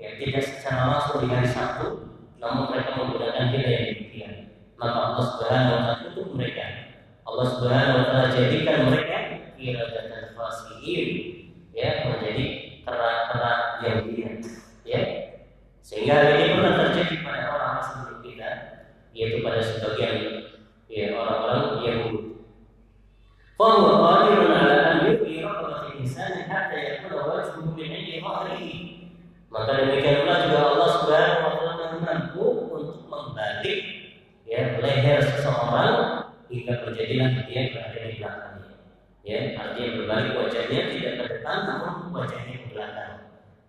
ya 0.00 0.16
tidak 0.16 0.42
secara 0.44 0.96
langsung 0.96 1.24
di 1.24 1.28
hari 1.28 1.48
Sabtu 1.48 2.08
namun 2.40 2.72
mereka 2.72 2.96
menggunakan 2.98 3.52
hila 3.52 3.68
yang 3.68 3.84
demikian 3.86 3.91
maka 4.81 4.97
Allah 5.11 5.23
Subhanahu 5.33 5.73
wa 5.73 5.81
taala 5.81 6.03
tutup 6.05 6.27
mereka 6.37 6.65
Allah 7.27 7.45
Subhanahu 7.49 7.97
wa 7.97 8.05
taala 8.09 8.27
jadikan 8.35 8.77
mereka 8.87 9.17
dan 9.57 10.23
fasihin 10.37 11.07
ya 11.73 11.89
menjadi 12.09 12.45
kera-kera 12.85 13.51
yang 13.83 13.99
dia 14.07 14.29
ya 14.85 15.01
sehingga 15.81 16.13
hal 16.13 16.27
ini 16.37 16.55
pernah 16.55 16.73
terjadi 16.87 17.15
pada 17.25 17.43
orang 17.51 17.75
sebelum 17.83 18.17
kita 18.21 18.49
yaitu 19.11 19.41
pada 19.41 19.59
sebagian 19.59 20.15
ya 20.87 21.05
orang-orang 21.17 21.83
Yahudi 21.83 22.27
فهو 23.57 24.05
قادر 24.05 24.53
على 24.53 24.73
أن 24.91 24.97
يبقي 25.09 25.41
رقبة 25.41 25.87
الإنسان 25.89 26.33
حتى 26.45 26.77
يكون 26.77 27.13
وجهه 27.13 27.65
من 27.73 27.89
عند 27.89 28.21
ظهره 28.21 28.63
maka 29.47 29.71
demikian 29.81 30.21
pula 30.21 30.35
juga 30.45 30.70
leher 35.02 35.18
seseorang 35.18 36.30
hingga 36.46 36.78
terjadilah 36.86 37.42
dia 37.50 37.74
berada 37.74 37.98
di 38.06 38.14
belakangnya. 38.22 38.70
Ya, 39.26 39.38
artinya 39.58 39.88
berbalik 39.98 40.32
wajahnya 40.38 40.78
tidak 40.94 41.12
ke 41.18 41.24
depan 41.26 41.58
namun 41.66 42.14
wajahnya 42.14 42.54
ke 42.62 42.66
belakang. 42.70 43.14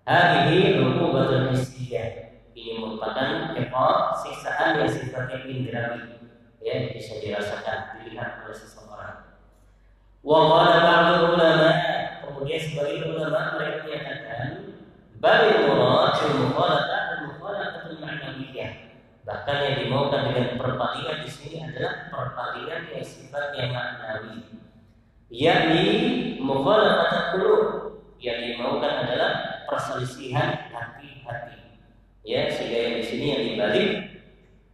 Hadhihi 0.06 0.78
uqubatul 0.78 1.58
istiyah. 1.58 2.38
Ini 2.54 2.78
merupakan 2.78 3.58
efek 3.58 3.98
siksaan 4.22 4.86
yang 4.86 4.90
sifatnya 4.94 5.42
indrawi. 5.50 6.22
Ya, 6.62 6.94
bisa 6.94 7.18
dirasakan, 7.18 8.06
dilihat 8.06 8.46
oleh 8.46 8.54
seseorang. 8.54 9.34
Wa 10.22 10.40
qala 10.48 11.34
ulama, 11.34 11.72
kemudian 12.24 12.62
sebagian 12.62 13.10
ulama 13.10 13.58
mereka 13.58 13.84
menyatakan 13.84 14.50
bal 15.18 15.44
murad 15.66 16.16
al-mukhalafah 16.16 17.20
al-mukhalafah 17.20 17.92
ma'nawiyah. 18.00 18.72
Bahkan 19.28 19.58
yang 19.60 19.76
perpalingan 20.84 21.24
di 21.24 21.30
sini 21.32 21.58
adalah 21.64 22.12
perpalingan 22.12 22.92
yang 22.92 23.06
sifatnya 23.08 23.72
maknawi. 23.72 24.36
Yakni 25.32 25.88
mukhalafat 26.44 27.40
qulub. 27.40 27.64
Yang 28.20 28.56
dimaukan 28.56 28.94
adalah 29.08 29.32
perselisihan 29.68 30.72
hati-hati. 30.72 31.60
Ya, 32.24 32.48
sehingga 32.52 32.80
yang 32.80 32.96
di 33.00 33.04
sini 33.04 33.26
yang 33.32 33.44
dibalik 33.52 33.90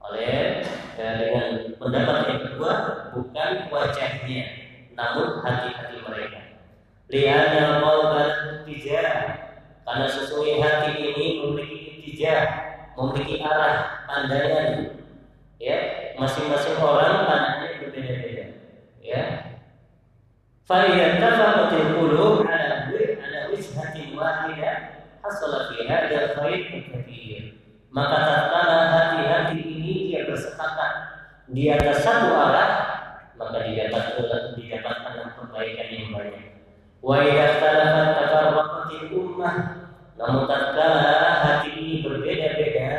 oleh 0.02 0.62
ya, 0.98 1.10
dengan 1.18 1.48
pendapat 1.82 2.18
yang 2.30 2.42
kedua 2.46 2.74
bukan 3.14 3.52
wajahnya, 3.74 4.42
namun 4.94 5.42
hati-hati 5.42 5.98
mereka. 6.06 6.42
Lihat 7.10 7.82
qalbal 7.82 8.30
tijah 8.70 9.10
karena 9.82 10.06
sesungguhnya 10.06 10.58
hati 10.62 10.92
ini 11.02 11.26
memiliki 11.42 11.78
intijah, 11.98 12.42
memiliki 12.94 13.42
arah 13.42 14.06
pandangan. 14.06 14.94
Ya, 15.58 16.00
masing-masing 16.20 16.76
orang 16.84 17.24
pandangannya 17.26 17.80
berbeda-beda. 17.80 18.46
Ya. 19.00 19.24
Fa 20.68 20.86
idza 20.86 21.18
tafaqatil 21.18 21.96
qulub 21.96 22.44
ala 22.44 22.92
ala 22.92 23.40
wijhatin 23.50 24.14
wahidah 24.14 24.76
hasala 25.24 25.72
fi 25.72 25.88
hadzal 25.88 26.28
khair 26.38 26.60
katsir. 26.70 27.44
Maka 27.90 28.18
tatkala 28.22 28.78
hati-hati 28.94 29.58
ini 29.66 30.14
dia 30.14 30.30
bersepakat 30.30 30.94
di 31.50 31.74
atas 31.74 32.06
satu 32.06 32.30
arah, 32.36 32.72
maka 33.34 33.66
didapatkan 33.66 34.60
didapatkan 34.60 35.34
kebaikan 35.40 35.88
yang 35.90 36.08
banyak. 36.14 36.46
Wa 37.02 37.24
idza 37.26 37.48
talafat 37.64 38.08
tafarraqatil 38.14 39.08
ummah 39.16 39.56
namun 40.20 40.52
tatkala 40.52 41.42
hati 41.42 41.80
ini 41.80 41.96
berbeda-beda 42.04 42.92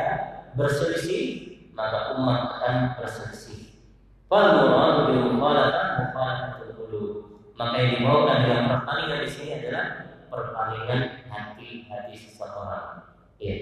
berselisih 0.56 1.50
maka 1.80 2.12
umat 2.12 2.60
akan 2.60 2.76
berselisih. 3.00 3.80
Fal 4.28 4.68
murad 4.68 5.08
bil 5.08 5.32
mukhalafah 5.32 5.86
mukhalafatul 6.04 6.72
qulub. 6.76 7.10
Maka 7.56 7.76
yang 7.80 7.90
dimaukan 7.96 8.36
dengan 8.44 8.64
perpalingan 8.68 9.20
di 9.24 9.28
sini 9.32 9.50
adalah 9.64 9.84
perpalingan 10.28 11.00
hati-hati 11.32 12.14
seseorang. 12.14 13.16
Ya. 13.40 13.56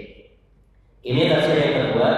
Ini 1.06 1.30
tafsir 1.30 1.56
yang 1.62 1.74
kedua 1.94 2.10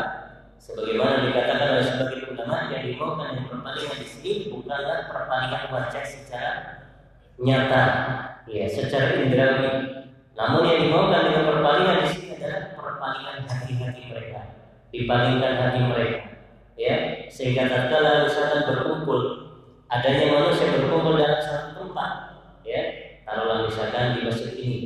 sebagaimana 0.56 1.28
dikatakan 1.28 1.68
oleh 1.76 1.84
sebagian 1.84 2.32
ulama 2.32 2.72
yang 2.72 2.82
dimaukan 2.88 3.28
dengan 3.36 3.44
perpalingan 3.52 3.96
di 4.00 4.08
sini 4.08 4.32
bukanlah 4.90 5.06
perpalingan 5.06 5.64
wajah 5.70 6.02
secara 6.02 6.52
nyata, 7.38 7.84
ya, 8.50 8.66
secara 8.66 9.22
indrawi, 9.22 9.70
namun 10.34 10.66
yang 10.66 10.80
dimaukan 10.82 11.30
dengan 11.30 11.44
perpalingan 11.46 11.98
di 12.02 12.08
sini 12.10 12.28
adalah 12.36 12.74
perpalingan 12.74 13.46
hati-hati 13.46 14.02
mereka, 14.10 14.40
dipalingkan 14.90 15.54
hati 15.62 15.80
mereka, 15.86 16.20
ya, 16.74 16.96
sehingga 17.30 17.70
tatkala 17.70 18.26
misalkan 18.26 18.66
berkumpul, 18.66 19.20
adanya 19.86 20.26
manusia 20.34 20.74
berkumpul 20.74 21.14
dalam 21.14 21.38
satu 21.38 21.68
tempat, 21.78 22.10
ya, 22.66 22.80
taruhlah 23.22 23.70
misalkan 23.70 24.18
di 24.18 24.20
masjid 24.26 24.52
ini, 24.58 24.80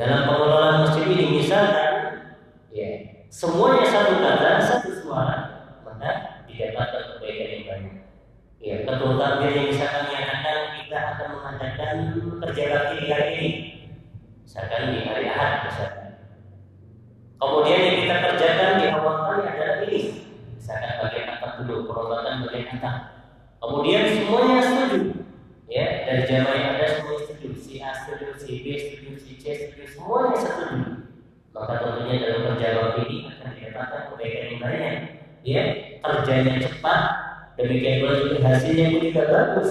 dalam 0.00 0.24
pengelolaan 0.24 0.88
masjid 0.88 1.04
ini 1.12 1.44
misalkan, 1.44 1.92
ya, 2.72 2.88
semuanya 3.28 3.84
satu 3.84 4.16
kata, 4.16 4.50
satu 4.64 4.90
suara, 5.04 5.36
maka 5.84 6.42
didapatkan 6.48 7.20
kebaikan 7.20 7.48
yang 7.52 7.64
banyak. 7.68 7.96
Ya, 8.76 8.84
ketua 8.84 9.16
takbir 9.16 9.56
yang 9.56 9.72
misalkan 9.72 10.04
menyatakan 10.12 10.58
kita 10.76 10.98
akan 11.00 11.28
mengadakan 11.32 11.96
kerja 12.44 12.62
bakti 12.68 12.94
di 13.00 13.06
hari 13.08 13.28
ini, 13.32 13.50
misalkan 14.44 14.92
di 14.92 14.98
hari 15.08 15.24
Ahad 15.32 15.52
misalkan. 15.64 16.08
Kemudian 17.40 17.80
yang 17.80 17.96
kita 18.04 18.16
kerjakan 18.20 18.70
di 18.76 18.84
awal 18.92 19.16
kali 19.24 19.42
adalah 19.48 19.80
ini, 19.88 20.00
misalkan 20.60 20.92
bagian 21.00 21.26
atap 21.32 21.52
dulu, 21.64 21.88
perobatan 21.88 22.44
bagian 22.44 22.68
atap. 22.76 22.96
Kemudian 23.64 24.02
semuanya 24.12 24.60
setuju, 24.60 25.00
ya 25.72 25.86
dari 26.04 26.22
jamaah 26.28 26.56
yang 26.60 26.68
ada 26.76 26.86
semuanya 27.00 27.20
setuju, 27.24 27.48
si 27.56 27.72
A 27.80 27.90
setuju, 27.96 28.26
si 28.36 28.52
B 28.60 28.66
setuju, 28.76 29.10
si 29.16 29.32
C 29.40 29.44
setuju, 29.56 29.84
semuanya 29.88 30.36
setuju. 30.36 30.76
Maka 31.56 31.80
tentunya 31.80 32.14
dalam 32.20 32.40
kerja 32.52 32.68
bakti 32.76 33.00
ini 33.08 33.16
akan 33.32 33.48
didapatkan 33.56 34.00
kebaikan 34.12 34.44
yang 34.52 34.60
banyak. 34.60 34.94
Ya, 35.46 35.62
kerjanya 36.04 36.60
cepat, 36.60 37.25
demikian 37.56 38.04
pula 38.04 38.14
juga 38.20 38.38
hasilnya 38.44 38.84
pun 38.92 39.02
juga 39.04 39.22
bagus. 39.28 39.70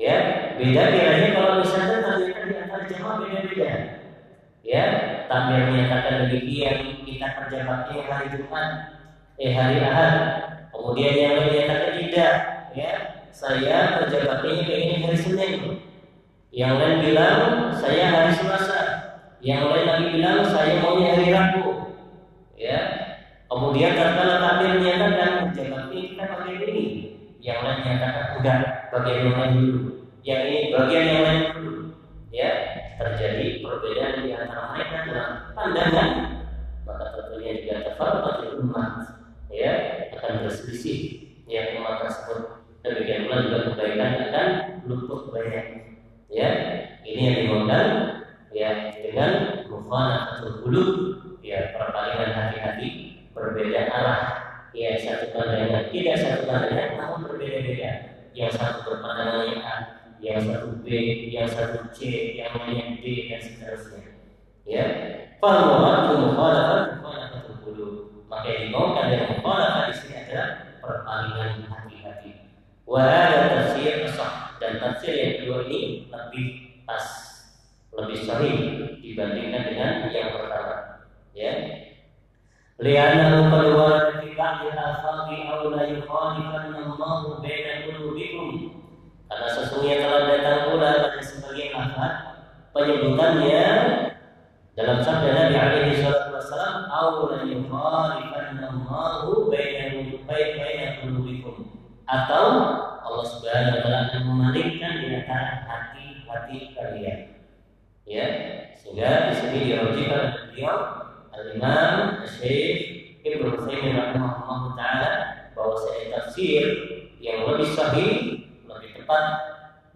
Ya, 0.00 0.16
beda 0.56 0.82
kiranya 0.96 1.28
kalau 1.36 1.52
misalnya 1.60 1.96
ternyata 2.00 2.44
di 2.48 2.54
antara 2.56 2.84
jamaah 2.88 3.16
beda-beda. 3.20 3.70
Ya, 4.64 4.84
takbir 5.28 5.60
menyatakan 5.68 6.28
demikian 6.28 7.04
kita 7.04 7.28
kerja 7.36 7.58
hari 7.64 8.26
Jumat, 8.32 8.70
eh 9.36 9.52
hari 9.52 9.76
Ahad. 9.84 10.16
Kemudian 10.70 11.14
yang 11.16 11.32
lain 11.36 11.48
menyatakan 11.52 11.92
tidak, 12.00 12.32
ya. 12.72 12.92
saya 13.30 13.76
kerja 14.00 14.18
baktinya 14.24 14.62
kayak 14.64 14.80
ini 14.84 14.94
hari 15.04 15.18
Senin. 15.18 15.52
Yang 16.50 16.72
lain 16.76 16.96
bilang 17.04 17.40
saya 17.76 18.04
hari 18.10 18.32
Selasa. 18.34 18.80
Yang 19.40 19.62
lain 19.72 19.86
lagi 19.88 20.06
bilang 20.18 20.38
saya 20.44 20.72
maunya 20.82 21.16
hari 21.16 21.28
Rabu. 21.32 21.64
Ya. 22.58 22.99
Kemudian 23.50 23.98
tatkala 23.98 24.36
takdir 24.38 24.78
menyatakan 24.78 25.50
bakti 25.50 25.98
kita 26.14 26.24
pakai 26.24 26.54
ini. 26.70 26.84
Yang 27.42 27.58
lain 27.66 27.78
menyatakan 27.82 28.26
enggak, 28.38 28.60
bagian 28.94 29.18
yang 29.26 29.36
lain 29.36 29.52
dulu. 29.58 29.80
Yang 30.22 30.42
ini 30.46 30.58
bagian 30.70 31.04
yang 31.10 31.22
lain 31.26 31.42
dulu. 31.58 31.74
Ya, 32.30 32.50
terjadi 33.00 33.64
perbedaan 33.64 34.22
di 34.22 34.30
antara 34.36 34.76
mereka 34.76 34.96
dalam 35.08 35.30
pandangan 35.56 36.10
maka 36.84 37.06
tentunya 37.16 37.50
juga 37.62 37.76
tafarqatul 37.86 38.66
umat 38.66 38.92
ya 39.48 39.72
akan 40.18 40.44
berselisih 40.44 41.00
yang 41.46 41.80
umat 41.80 42.04
tersebut 42.04 42.60
demikian 42.82 43.24
pula 43.30 43.36
juga 43.46 43.58
kebaikan 43.72 44.12
akan 44.28 44.48
luput 44.84 45.32
banyak 45.32 45.66
ya 46.28 46.48
ini 47.06 47.20
yang 47.20 47.36
dimaukan 47.46 47.86
ya 48.50 48.70
dengan 48.98 49.64
mufanatul 49.70 50.66
bulu 50.66 50.84
ya 51.40 51.72
perpalingan 51.72 52.36
hati-hati 52.36 52.88
berbeda 53.32 53.80
arah 53.88 54.22
ya 54.76 54.98
satu 54.98 55.32
pandangan 55.32 55.88
tidak 55.88 56.16
satu 56.18 56.42
pandangan 56.44 56.88
namun 57.00 57.20
berbeda-beda 57.26 57.90
yang 58.36 58.50
satu 58.50 58.86
berpandangan 58.86 59.46
yang 59.46 59.62
A 59.62 59.76
yang 60.20 60.38
satu 60.44 60.84
B 60.84 60.86
yang 61.32 61.48
satu 61.48 61.88
C 61.96 61.98
yang 62.36 62.52
lainnya 62.52 63.00
D 63.00 63.32
dan 63.32 63.40
seterusnya 63.40 64.04
ya 64.68 64.84
Falmurat 65.40 66.14
mukhalafat 66.20 67.00
mukhalafatul 67.00 67.58
bulu 67.64 67.88
maka 68.28 68.46
yang 68.46 68.62
dimaukan 68.68 69.04
dengan 69.08 69.26
mukhalafat 69.40 69.82
di 69.88 69.94
sini 69.96 70.14
adalah 70.28 70.48
perpalingan 70.84 71.64
hati-hati 71.64 72.30
Wahada 72.90 73.54
tafsir 73.54 74.02
sah 74.10 74.58
dan 74.58 74.82
tafsir 74.82 75.14
yang 75.14 75.32
kedua 75.38 75.62
ini 75.70 76.10
lebih 76.10 76.46
pas, 76.82 77.06
lebih 77.94 78.18
sahih 78.26 78.54
dibandingkan 78.98 79.62
dengan 79.62 80.10
yang 80.10 80.34
pertama. 80.34 81.06
Ya. 81.30 81.54
Lianna 82.82 83.46
qad 83.46 83.62
warada 83.70 84.18
fi 84.18 84.34
ba'd 84.34 84.74
al-alfadhi 84.74 85.46
aw 85.46 85.70
la 85.70 85.86
yukhalifanna 85.86 86.82
Allah 86.82 87.38
baina 87.38 87.86
qulubikum. 87.86 88.48
Karena 89.30 89.48
sesungguhnya 89.54 89.96
telah 90.02 90.22
datang 90.26 90.60
pula 90.74 90.90
pada 91.06 91.22
sebagian 91.22 91.70
lafaz 91.70 92.14
penyebutannya 92.74 93.66
dalam 94.74 94.98
sabda 94.98 95.30
Nabi 95.30 95.54
alaihi 95.54 96.02
salatu 96.02 96.34
wasallam 96.34 96.90
aw 96.90 97.22
la 97.30 97.46
yukhalifanna 97.46 98.66
Allah 98.66 99.22
baina 99.46 99.94
baina 100.26 100.86
qulubikum 100.98 101.70
atau 102.10 102.46
Allah 103.06 103.26
Subhanahu 103.26 103.74
wa 103.78 103.82
taala 103.86 103.98
akan 104.10 104.22
memalingkan 104.26 104.92
di 104.98 105.06
antara 105.14 105.62
hati-hati 105.66 106.74
kalian. 106.74 107.18
Ya, 108.10 108.26
sehingga 108.74 109.30
di 109.30 109.34
sini 109.38 109.58
dirujikan 109.70 110.18
oleh 110.18 110.42
beliau 110.50 110.78
Al-Imam 111.30 112.26
Syekh 112.26 112.74
Ibnu 113.22 113.54
Utsaimin 113.54 113.94
rahimahullah 113.94 114.74
taala 114.74 115.10
bahwa 115.54 115.78
tafsir 115.78 116.64
yang 117.22 117.46
lebih 117.46 117.70
sahih, 117.70 118.42
lebih 118.66 118.90
tepat 118.98 119.24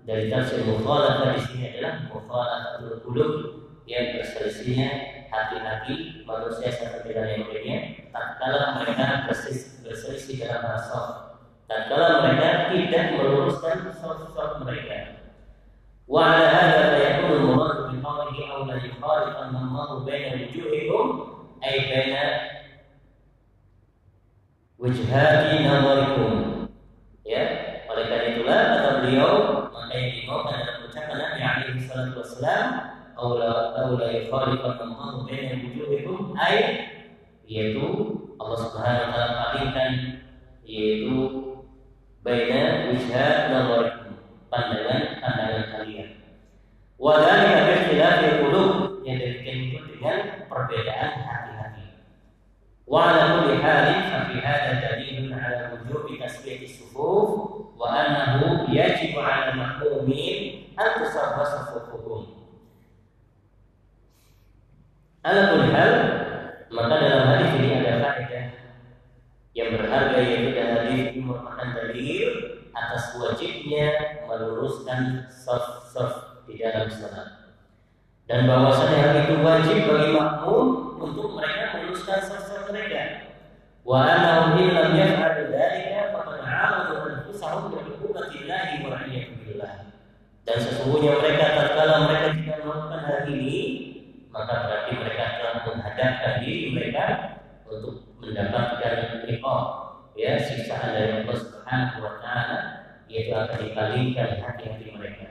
dari 0.07 0.31
tafsir 0.31 0.63
mukhalafah 0.63 1.35
di 1.35 1.43
sini 1.43 1.63
adalah 1.75 2.07
mukhalafatul 2.07 3.03
qulub 3.03 3.33
yang 3.91 4.15
berselisihnya 4.15 4.89
hati-hati 5.35 6.23
manusia 6.23 6.71
satu 6.71 7.03
dengan 7.03 7.35
yang 7.35 7.51
lainnya 7.51 7.79
tatkala 8.15 8.79
mereka 8.79 9.27
berselisih 9.83 10.39
dalam 10.39 10.63
bahasa 10.63 11.01
dan 11.65 11.81
kalau 11.89 12.29
mereka 12.29 12.71
tidak 12.71 13.05
meluruskan 13.17 13.91
sosok 13.97 14.61
mereka. 14.63 15.25
Wa 16.05 16.37
ala 16.37 16.47
hadha 16.53 16.83
fa 16.93 16.99
yakunu 17.01 17.35
al-murad 17.41 17.79
bi 17.89 17.97
qawlihi 18.05 18.43
aw 18.53 18.61
la 18.69 18.77
yukhalifanna 18.77 19.59
Allah 19.65 19.89
baina 20.05 20.37
wujuhikum 20.45 21.07
ay 21.75 21.91
baina 21.91 22.25
wajhati 24.79 25.67
nazarikum. 25.67 26.33
Ya, 27.27 27.43
oleh 27.91 28.05
karena 28.07 28.27
itulah 28.31 28.59
kata 28.71 28.91
beliau 29.03 29.35
maka 29.75 29.91
yang 29.99 30.13
dimaukan 30.23 30.55
dalam 30.55 30.87
ucapan 30.87 31.17
Nabi 31.19 31.41
alaihi 31.43 31.83
salatu 31.83 32.23
wasalam 32.23 32.67
aw 33.19 33.29
la 33.35 33.53
aw 33.75 33.91
la 33.99 34.09
yukhalifanna 34.23 34.87
Allah 34.87 35.27
baina 35.27 35.59
wujuhikum 35.67 36.39
ay 36.39 36.57
yaitu 37.43 37.87
Allah 38.39 38.59
Subhanahu 38.61 39.03
wa 39.03 39.11
taala 39.11 39.35
palingkan 39.35 39.93
yaitu 40.63 41.19
baina 42.23 42.87
wijhat 42.87 43.51
nazarikum 43.51 44.15
pandangan-pandangan 44.47 45.65
kalian. 45.75 46.23
Wa 47.03 47.19
dzalika 47.19 47.59
bi 47.67 47.73
ikhtilafil 47.83 48.37
qulub 48.47 48.71
yang 49.03 49.19
demikian 49.19 49.59
itu 49.75 49.79
dengan 49.91 50.47
perbedaan 50.47 51.11
hati-hati. 51.25 51.34
Dalam 67.05 67.31
hadis 67.31 67.51
ini 67.57 67.71
ada 67.81 67.93
faedah 68.05 68.45
yang 69.57 69.69
berharga 69.73 70.19
yaitu 70.21 70.51
hadis 70.57 71.15
ini 71.15 71.21
merupakan 71.25 71.69
dalil 71.73 72.29
atas 72.77 73.17
wajibnya 73.17 73.87
meluruskan 74.29 75.25
di 76.45 76.61
dalam 76.61 76.93
salat. 76.93 77.55
Dan 78.29 78.45
bahwasanya 78.45 78.99
hal 79.01 79.15
itu 79.25 79.35
wajib 79.41 79.79
bagi 79.89 80.11
makmum 80.13 80.67
untuk 81.01 81.33
mereka 81.33 81.81
meluruskan 81.81 82.21
saf-saf 82.21 82.54
mereka. 82.71 83.03
Wa 83.85 83.99
annahum 84.09 84.57
in 84.61 84.69
lam 84.73 84.91
yaf'alu 84.97 85.53
faqad 85.53 86.41
'amadu 86.41 86.95
anfusahum 87.05 87.73
bi 87.73 87.79
hukumatillahi 87.85 88.85
wa 88.85 89.01
billah. 89.45 89.75
Dan 90.45 90.57
sesungguhnya 90.61 91.21
mereka 91.21 91.45
tatkala 91.57 92.09
mereka 92.09 92.29
tidak 92.37 92.59
melakukan 92.65 93.01
hal 93.05 93.21
ini, 93.29 93.61
maka 94.33 94.55
berarti 94.65 94.93
mereka 94.97 95.25
telah 95.41 95.55
menghadapkan 95.69 96.35
diri 96.45 96.67
mereka 96.73 97.05
untuk 97.69 98.05
mendapatkan 98.21 99.25
riko 99.29 99.57
ya 100.15 100.39
siksaan 100.39 100.95
dari 100.95 101.23
Allah 101.23 101.37
Subhanahu 101.39 101.99
wa 102.07 102.13
taala 102.23 102.59
yaitu 103.11 103.35
akan 103.35 103.59
dipalingkan 103.61 104.43
hati-hati 104.43 104.91
mereka 104.95 105.27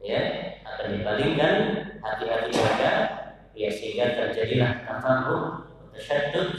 ya 0.00 0.20
akan 0.64 0.86
dipalingkan 0.98 1.54
hati-hati 2.00 2.50
mereka 2.52 2.92
ya 3.54 3.68
sehingga 3.70 4.06
terjadilah 4.18 4.82
tafarruq 4.88 5.73
tasyaddud 5.94 6.50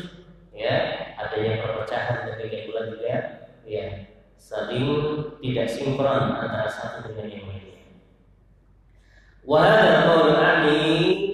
ya 0.56 0.76
adanya 1.19 1.62
perpecahan 1.62 2.32
demikian 2.32 2.71
pula 2.71 2.82
juga 2.88 3.15
ya 3.67 3.88
saling 4.39 4.88
tidak 5.41 5.67
sinkron 5.67 6.38
antara 6.38 6.69
satu 6.69 7.10
dengan 7.10 7.28
yang 7.28 7.45
lainnya. 7.50 7.82
Wahada 9.45 10.06
qaul 10.10 10.38
ani 10.38 10.82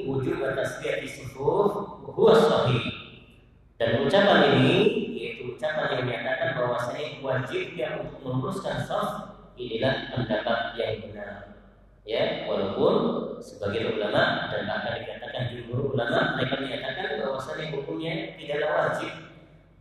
wujud 0.08 0.40
tasbih 0.40 1.04
di 1.04 1.10
sufuf 1.12 2.02
huwa 2.08 2.34
sahih 2.36 2.84
dan 3.80 4.04
ucapan 4.04 4.62
ini 4.62 4.76
yaitu 5.16 5.56
ucapan 5.56 5.96
yang 5.96 6.04
menyatakan 6.08 6.50
bahwasanya 6.56 7.20
wajibnya 7.20 7.88
untuk 8.00 8.20
meluruskan 8.24 8.84
saf 8.84 9.10
inilah 9.60 10.12
pendapat 10.16 10.76
yang 10.80 11.04
benar. 11.08 11.51
Ya, 12.02 12.50
walaupun 12.50 12.96
sebagian 13.38 13.94
ulama 13.94 14.50
dan 14.50 14.66
akan 14.66 14.94
dikatakan 15.06 15.54
jumhur 15.54 15.94
ulama 15.94 16.34
mereka 16.34 16.58
menyatakan 16.58 17.22
bahwasanya 17.22 17.66
hukumnya 17.78 18.34
tidaklah 18.36 18.72
wajib. 18.74 19.12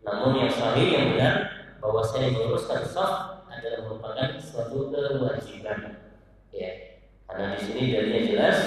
Namun 0.04 0.32
yang 0.36 0.52
sahih 0.52 0.86
yang 0.92 1.06
benar 1.16 1.34
bahwasanya 1.80 2.36
meluruskan 2.36 2.84
saf 2.84 3.44
adalah 3.48 3.88
merupakan 3.88 4.36
suatu 4.36 4.92
kewajiban. 4.92 5.96
Ya, 6.52 6.70
karena 7.24 7.56
di 7.56 7.60
sini 7.64 7.82
dalilnya 7.94 8.22
jelas 8.28 8.58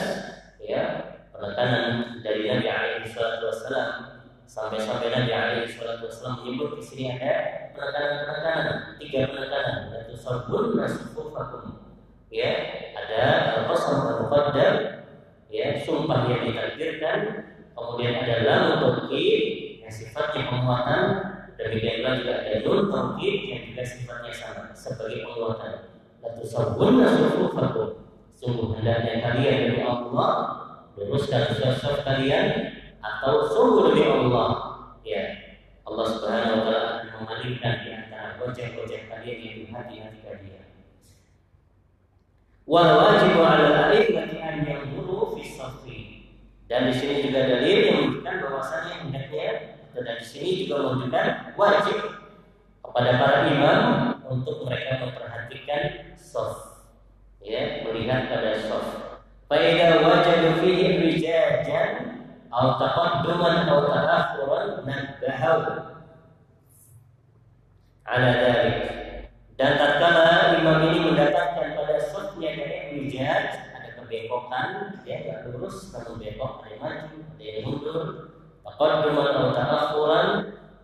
ya 0.57 0.81
penekanan 1.29 2.19
dari 2.25 2.49
Nabi 2.49 2.67
alaihi 2.69 3.11
wasallam 3.13 4.13
Sampai-sampai 4.53 5.09
Nabi 5.09 5.33
alaihi 5.33 5.65
wasallam 5.81 6.45
menyebut 6.45 6.77
di 6.77 6.83
sini 6.85 7.03
ada 7.17 7.33
penekanan-penekanan, 7.73 9.01
tiga 9.01 9.33
penekanan, 9.33 9.77
yaitu 9.89 10.13
sabun 10.13 10.77
nasufufakum. 10.77 11.63
Ya, 12.29 12.53
ada 13.13 13.61
al-qasam 13.61 14.09
al-muqaddam, 14.09 14.75
ya, 15.53 15.77
sumpah 15.85 16.25
yang 16.33 16.49
ditakdirkan, 16.49 17.17
kemudian 17.77 18.25
ada 18.25 18.35
lam 18.41 18.63
tauhid 18.81 19.43
yang 19.85 19.93
sifatnya 19.93 20.49
penguatan, 20.49 21.03
demikian 21.61 22.01
pula 22.01 22.11
juga 22.17 22.33
ada 22.41 22.53
nun 22.65 22.79
tauhid 22.89 23.35
yang 23.53 23.61
juga 23.69 23.83
sifatnya 23.85 24.31
sama 24.33 24.63
sebagai 24.73 25.29
penguatan. 25.29 25.73
Sabun 26.43 27.03
nasufufakum. 27.03 28.01
Sungguh 28.33 28.75
hendaknya 28.75 29.23
kalian 29.23 29.55
dari 29.69 29.79
Allah 29.85 30.31
luruskan 30.97 31.55
sosok 31.55 32.03
kalian 32.03 32.75
atau 32.99 33.47
sungguh 33.47 33.93
demi 33.93 34.03
Allah 34.03 34.49
ya 35.03 35.23
Allah 35.83 36.05
Subhanahu 36.07 36.59
wa 36.59 36.63
taala 36.67 36.91
memalingkan 37.19 37.73
di 37.83 37.89
antara 37.95 38.39
gojek-gojek 38.39 39.07
kalian 39.07 39.37
yang 39.39 39.55
di 39.63 39.65
hati-hati 39.71 40.19
kalian 40.23 40.62
Wal 42.63 42.87
'ala 42.95 43.91
an 43.91 44.63
safi. 45.43 45.99
Dan 46.67 46.89
di 46.89 46.93
sini 46.95 47.27
juga 47.27 47.39
dalil 47.45 47.77
yang 47.85 47.97
menunjukkan 48.01 48.35
bahwasanya 48.39 48.93
hendaknya 49.05 49.51
dan 49.93 50.15
di 50.17 50.25
sini 50.25 50.49
juga 50.65 50.75
menunjukkan 50.89 51.27
wajib 51.53 51.97
kepada 52.81 53.11
para 53.21 53.37
imam 53.51 53.79
untuk 54.25 54.65
mereka 54.65 55.05
memperhatikan 55.05 55.81
soft 56.17 56.89
ya 57.43 57.85
melihat 57.85 58.31
pada 58.31 58.57
soft. 58.65 59.21
Faida 59.51 60.01
wajadu 60.01 60.63
fihi 60.63 60.97
rijajan 60.97 62.25
atau 62.49 62.79
taqadduman 62.79 63.67
atau 63.67 63.85
ta'akhuran 63.85 64.87
nabahu 64.87 65.61
ala 68.07 68.29
dalik. 68.39 68.77
Dan 69.53 69.77
tatkala 69.77 70.57
imam 70.57 70.89
ini 70.89 70.99
mendapatkan 71.13 71.77
pada 71.77 71.95
softnya 72.33 72.57
dari 72.57 72.97
rijaj 72.97 73.45
ada 73.77 73.89
kebekokan 73.93 74.97
ya 75.05 75.21
nggak 75.21 75.53
lurus 75.53 75.93
namun 75.93 76.17
bengkok 76.17 76.65
ada 76.65 76.73
yang 76.73 76.81
maju 76.81 77.17
ada 77.29 77.43
yang 77.45 77.61
mundur 77.69 78.01
taqadduman 78.65 79.25
atau 79.29 79.49
ta'akhuran 79.53 80.29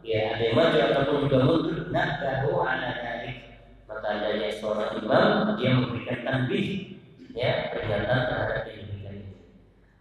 ya 0.06 0.38
ada 0.38 0.44
yang 0.46 0.54
maju 0.54 0.78
ataupun 0.78 1.18
juga 1.26 1.38
mundur 1.42 1.78
nabahu 1.90 2.54
ala 2.62 2.90
dalik 3.02 3.38
maka 3.90 4.08
adanya 4.14 4.50
seorang 4.54 4.94
imam 5.02 5.58
dia 5.58 5.70
memberikan 5.74 6.20
tanbih 6.22 6.66
ya 7.34 7.74
peringatan 7.74 8.20
terhadap 8.30 8.64
ini. 8.70 8.86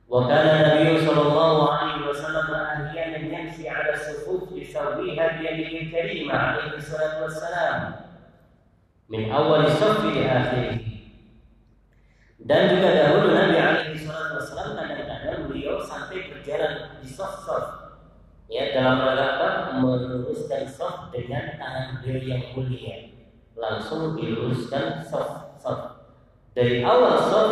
Wa 0.04 0.28
kana 0.28 0.52
Nabi 0.68 1.00
sallallahu 1.00 1.60
alaihi 1.64 2.04
wasallam 2.12 2.48
ahyanan 2.52 3.24
yamshi 3.32 3.72
ala 3.72 3.96
sufuf 3.96 4.52
yusawwiha 4.52 5.40
bi 5.40 5.48
yadihi 5.48 5.88
karimah 5.88 6.60
alaihi 6.60 6.76
wassalam 7.24 8.04
min 9.08 9.32
awal 9.32 9.64
saff 9.72 10.04
di 10.04 10.20
akhirih. 10.20 10.87
Dan 12.48 12.72
juga 12.72 12.88
dahulu 12.96 13.36
Nabi 13.36 13.60
alaihi 13.60 14.00
salatu 14.08 14.40
wassalam 14.40 14.80
kadang-kadang 14.80 15.52
beliau 15.52 15.84
sampai 15.84 16.32
berjalan 16.32 16.96
di 16.96 17.04
saf-saf 17.04 17.92
ya 18.48 18.72
dalam 18.72 19.04
rangka 19.04 19.76
meluruskan 19.76 20.64
saf 20.64 21.12
dengan 21.12 21.60
tangan 21.60 22.00
beliau 22.00 22.24
yang 22.24 22.44
mulia. 22.56 23.12
Langsung 23.52 24.16
diluruskan 24.16 25.04
saf 25.04 25.60
saf 25.60 26.08
dari 26.56 26.80
awal 26.80 27.20
sof 27.20 27.50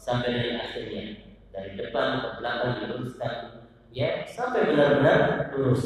sampai 0.00 0.32
dengan 0.32 0.64
akhirnya. 0.64 1.28
Dari 1.52 1.76
depan 1.76 2.24
ke 2.24 2.28
belakang 2.40 2.72
diluruskan. 2.80 3.34
Ya 3.92 4.24
sampai 4.24 4.64
benar-benar 4.64 5.52
lurus. 5.52 5.84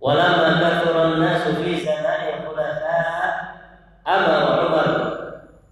Walamma 0.00 0.64
kathuran 0.64 1.20
nasu 1.20 1.60
fi 1.60 1.76
zamani 1.84 2.40
khulafa 2.40 2.98
amara 4.06 4.64
Umar 4.64 5.17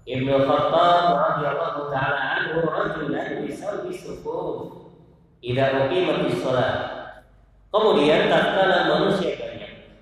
Ibnu 0.07 0.47
Khattab 0.47 1.19
radhiyallahu 1.19 1.90
taala 1.90 2.38
anhu 2.38 2.62
rajulan 2.62 3.42
yusawwi 3.42 3.90
sufuf 3.90 4.87
idza 5.42 5.83
uqimatis 5.83 6.38
shalah 6.38 6.73
kemudian 7.75 8.31
tatkala 8.31 8.87
manusia 8.87 9.35
banyak 9.35 9.99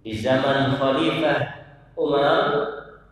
di 0.00 0.16
zaman 0.16 0.72
khalifah 0.80 1.68
Umar 2.00 2.48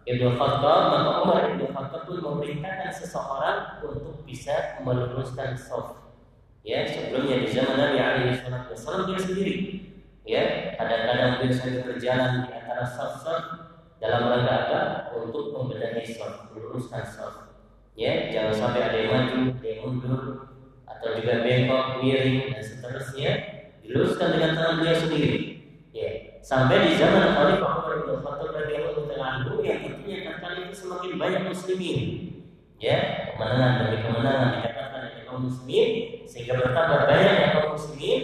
Ibnu 0.08 0.32
Khattab 0.40 0.80
maka 0.96 1.10
Umar 1.28 1.40
Ibnu 1.52 1.76
Khattab 1.76 2.08
pun 2.08 2.24
memerintahkan 2.24 2.88
seseorang 2.88 3.84
untuk 3.84 4.24
bisa 4.24 4.80
meluruskan 4.80 5.52
soft. 5.52 6.08
Ya, 6.64 6.88
sebelumnya 6.88 7.44
di 7.44 7.48
zaman 7.52 7.76
Nabi 7.76 8.00
alaihi 8.00 8.40
wasallam 8.40 9.12
dia 9.12 9.20
sendiri. 9.20 9.56
Ya, 10.24 10.72
kadang-kadang 10.80 11.44
beliau 11.44 11.52
sambil 11.52 11.84
berjalan 11.84 12.48
di 12.48 12.50
antara 12.56 12.84
soft-soft 12.88 13.67
dalam 13.98 14.30
rangka 14.30 14.54
apa? 14.66 14.80
Untuk 15.18 15.50
membenahi 15.50 16.06
soft, 16.06 16.54
meluruskan 16.54 17.02
soft. 17.02 17.50
Ya, 17.98 18.30
jangan 18.30 18.54
sampai 18.54 18.80
ada 18.86 18.96
yang 18.98 19.10
maju, 19.10 19.38
ada 19.58 19.66
yang 19.66 19.80
mundur, 19.82 20.22
atau 20.86 21.08
juga 21.18 21.42
bengkok, 21.42 21.98
miring 21.98 22.54
dan 22.54 22.62
seterusnya 22.62 23.30
diluruskan 23.82 24.38
dengan 24.38 24.50
tangan 24.54 24.74
beliau 24.78 24.96
sendiri. 25.02 25.38
Ya, 25.90 26.38
sampai 26.38 26.86
di 26.86 26.94
zaman 26.94 27.34
Khalifah 27.34 27.70
Umar 27.82 27.94
bin 28.06 28.22
Khattab 28.22 28.54
radhiyallahu 28.54 29.10
taala 29.10 29.50
yang 29.66 29.78
tentunya 29.82 30.18
tatkala 30.22 30.54
itu 30.62 30.74
semakin 30.78 31.12
banyak 31.18 31.42
muslimin. 31.50 31.98
Ya, 32.78 32.96
kemenangan 33.34 33.90
demi 33.90 33.98
kemenangan 34.06 34.48
didapatkan 34.62 35.00
oleh 35.02 35.22
kaum 35.26 35.40
muslimin 35.50 35.88
sehingga 36.30 36.54
bertambah 36.54 37.00
banyak 37.10 37.34
kaum 37.50 37.74
muslimin. 37.74 38.22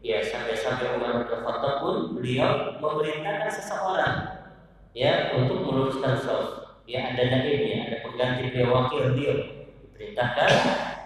Ya, 0.00 0.24
sampai-sampai 0.24 0.96
Umar 0.96 1.20
bin 1.20 1.28
Khattab 1.28 1.74
pun 1.84 2.16
beliau 2.16 2.80
memerintahkan 2.80 3.50
seseorang 3.52 4.41
ya 4.92 5.32
untuk 5.36 5.64
meluruskan 5.64 6.16
saf. 6.20 6.44
Ya, 6.82 7.14
ada 7.14 7.22
naibnya, 7.30 7.88
ada 7.88 7.96
pengganti 8.02 8.50
beliau, 8.50 8.74
wakil 8.74 9.14
beliau 9.14 9.36
diperintahkan 9.86 10.50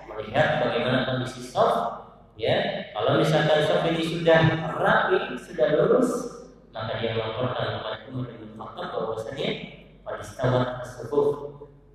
melihat 0.09 0.65
bagaimana 0.65 1.05
kondisi 1.05 1.47
saf 1.47 2.07
ya. 2.35 2.89
Kalau 2.97 3.21
misalkan 3.21 3.61
saf 3.67 3.85
ini 3.87 4.03
sudah 4.03 4.41
rapi 4.77 5.37
sudah 5.37 5.69
lurus 5.77 6.11
maka 6.77 7.01
dia 7.01 7.17
melaporkan 7.17 7.81
kepada 7.81 7.99
Umar 8.13 8.29
bin 8.37 8.53
Khattab 8.53 8.89
bahwasanya 8.93 9.49
pada 10.05 10.21
istawat 10.21 10.69
tersebut 10.85 11.29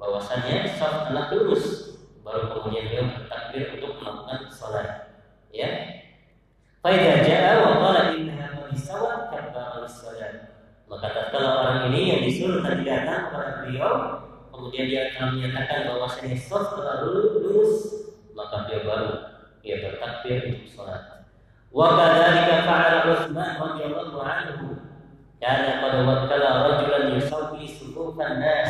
bahwasanya 0.02 0.66
saf 0.74 1.10
telah 1.10 1.30
lurus. 1.30 1.94
Baru 2.22 2.54
kemudian 2.54 2.86
dia 2.90 3.02
bertakbir 3.06 3.78
untuk 3.78 3.98
melakukan 4.02 4.50
sholat 4.50 4.90
ya. 5.50 5.70
Faidah 6.82 7.22
ja'a 7.22 7.54
wa 7.62 7.74
qala 7.78 8.02
innaha 8.14 8.58
qad 8.58 8.70
istawat 8.74 9.30
kabbara 9.30 9.86
sholat 9.86 10.34
maka 11.02 11.18
tatkala 11.18 11.50
orang 11.66 11.80
ini 11.90 12.14
yang 12.14 12.22
disuruh 12.30 12.62
tadi 12.62 12.86
datang 12.86 13.34
kepada 13.34 13.66
beliau 13.66 13.94
kemudian 14.54 14.86
dia 14.86 15.02
akan 15.10 15.26
menyatakan 15.34 15.90
bahwasanya 15.90 16.38
saf 16.38 16.78
telah 16.78 17.10
lurus 17.10 17.74
maka 18.38 18.70
dia 18.70 18.86
baru 18.86 19.10
ia 19.66 19.82
bertakbir 19.82 20.46
untuk 20.46 20.70
sholat. 20.70 21.26
Wa 21.74 21.98
kadzalika 21.98 22.56
fa'ala 22.70 23.00
Utsman 23.10 23.50
radhiyallahu 23.58 24.18
anhu. 24.22 24.78
Kana 25.42 25.82
qad 25.82 25.94
wakkala 26.06 26.50
rajulan 26.70 27.18
yusawwi 27.18 27.66
sufufan 27.66 28.38
nas. 28.38 28.70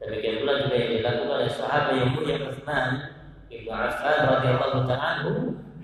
Demikian 0.00 0.40
pula 0.40 0.64
juga 0.64 0.76
yang 0.80 0.90
dilakukan 0.96 1.28
oleh 1.28 1.50
sahabat 1.52 1.92
yang 1.92 2.08
mulia 2.16 2.36
Utsman 2.40 2.88
Ibnu 3.52 3.68
Affan 3.68 4.16
radhiyallahu 4.32 4.88
ta'ala 4.88 5.32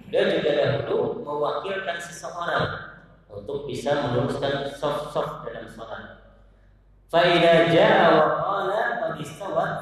dia 0.06 0.22
juga 0.32 0.50
dahulu 0.54 1.20
mewakilkan 1.26 1.98
seseorang 1.98 2.95
untuk 3.30 3.66
bisa 3.66 4.06
meluruskan 4.06 4.70
soft-soft 4.74 5.46
dalam 5.46 5.66
sholat. 5.70 6.26
Fa'idha 7.10 7.70
ja'a 7.70 8.06
wa 8.18 8.26
qala 8.42 8.80
qad 9.02 9.14
istawat 9.22 9.72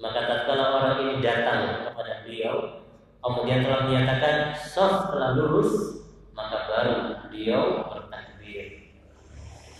Maka 0.00 0.20
tatkala 0.24 0.64
orang 0.80 0.96
ini 1.04 1.14
datang 1.20 1.92
kepada 1.92 2.24
beliau 2.24 2.80
kemudian 3.20 3.60
telah 3.68 3.84
menyatakan 3.84 4.56
soft 4.56 5.12
telah 5.12 5.36
lurus 5.36 6.00
maka 6.32 6.64
baru 6.72 6.96
beliau 7.28 7.84
bertakbir. 7.92 8.96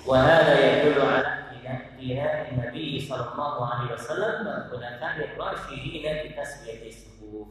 Wa 0.05 0.21
hadha 0.21 0.55
yadullu 0.61 1.01
ala 1.01 1.57
ihtiram 1.57 2.53
Nabi 2.61 3.01
sallallahu 3.01 3.61
alaihi 3.65 3.97
wasallam 3.97 4.45
wa 4.45 4.69
khulafa'i 4.69 5.33
rasyidin 5.41 6.05
fi 6.05 6.29
tasbiyati 6.37 6.93
subuh. 6.93 7.49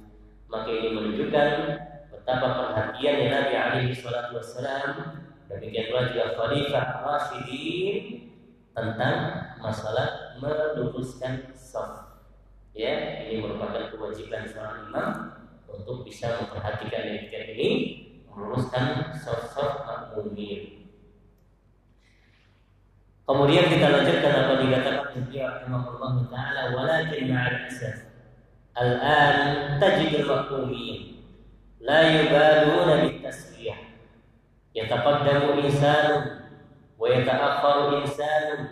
Maka 0.49 0.69
ini 0.69 0.89
menunjukkan 0.93 1.49
betapa 2.29 2.61
perhatiannya 2.61 3.25
Nabi 3.33 3.53
alaihi 3.57 3.97
salatu 3.97 4.37
wasallam 4.37 5.17
demikian 5.49 5.89
pula 5.89 6.13
juga 6.13 6.37
khalifah 6.37 7.01
rasyidin 7.01 8.29
tentang 8.77 9.17
masalah 9.57 10.37
meluruskan 10.37 11.49
soft 11.57 12.21
ya 12.77 13.25
ini 13.25 13.41
merupakan 13.41 13.89
kewajiban 13.89 14.45
seorang 14.45 14.93
imam 14.93 15.09
untuk 15.73 16.05
bisa 16.05 16.37
memperhatikan 16.37 17.01
demikian 17.17 17.45
ini 17.57 17.69
meluruskan 18.29 19.09
sosok 19.17 19.89
makmumin. 19.89 20.85
Kemudian 23.25 23.73
kita 23.73 23.89
lanjutkan 23.89 24.33
apa 24.37 24.53
dikatakan 24.61 25.17
beliau 25.25 25.49
rahimahullah 25.49 26.13
taala 26.29 26.61
walakin 26.77 27.25
ma'al 27.33 27.57
asaf 27.65 28.05
al-an 28.77 29.81
tajid 29.81 30.21
al-makmumin 30.21 31.18
لا 31.79 32.01
يبالون 32.01 33.01
بالتسبيح. 33.01 33.81
يتقدم 34.75 35.59
إنسان 35.63 36.39
ويتأخر 36.99 37.97
إنسان 37.97 38.67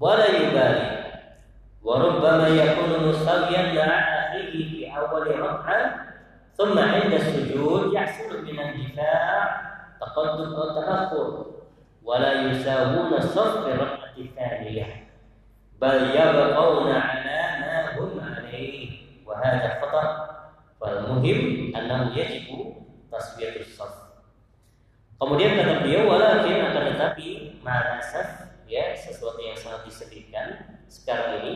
ولا 0.00 0.26
يبالي. 0.26 0.98
وربما 1.82 2.48
يكون 2.48 3.08
مصليا 3.08 3.72
مع 3.72 3.92
أخيه 3.94 4.70
في 4.70 4.96
أول 4.98 5.40
ركعة 5.40 6.08
ثم 6.54 6.78
عند 6.78 7.12
السجود 7.12 7.92
يحصل 7.92 8.44
من 8.44 8.58
اندفاع 8.58 9.60
تقدم 10.00 10.54
أو 10.54 10.80
تأخر 10.80 11.46
ولا 12.02 12.32
يساوون 12.32 13.14
الصف 13.14 13.64
في 13.64 13.72
الركعة 13.72 14.16
الثانية 14.18 15.08
بل 15.80 16.10
يبقون 16.10 16.92
على 16.92 17.60
ما 17.60 17.98
هم 17.98 18.20
عليه 18.34 18.90
وهذا 19.26 19.80
خطأ. 19.82 20.27
Wal 20.78 21.10
muhim 21.10 21.70
annahu 21.74 22.14
yajibu 22.14 22.86
tasfiyatus 23.10 23.74
saf. 23.74 24.22
Kemudian 25.18 25.58
kata 25.58 25.82
beliau 25.82 26.06
walakin 26.06 26.62
akan 26.62 26.84
tetapi 26.94 27.58
marasaf 27.58 28.54
ya 28.70 28.94
sesuatu 28.94 29.42
yang 29.42 29.58
sangat 29.58 29.90
disedihkan 29.90 30.78
sekarang 30.86 31.42
ini 31.42 31.54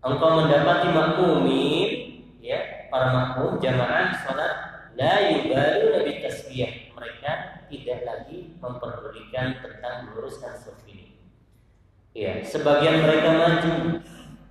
engkau 0.00 0.40
mendapati 0.40 0.88
makmumin 0.88 1.90
ya 2.40 2.88
para 2.88 3.12
makmum 3.12 3.60
jamaah 3.60 4.16
sholat 4.24 4.52
la 4.96 5.14
yubalu 5.28 6.00
lebih 6.00 6.24
tasbih 6.24 6.88
mereka 6.96 7.60
tidak 7.68 8.00
lagi 8.08 8.56
memperdulikan 8.56 9.60
tentang 9.60 10.08
meluruskan 10.08 10.56
saf 10.56 10.80
ini. 10.88 11.20
Ya 12.16 12.40
sebagian 12.40 13.04
mereka 13.04 13.28
maju. 13.36 14.00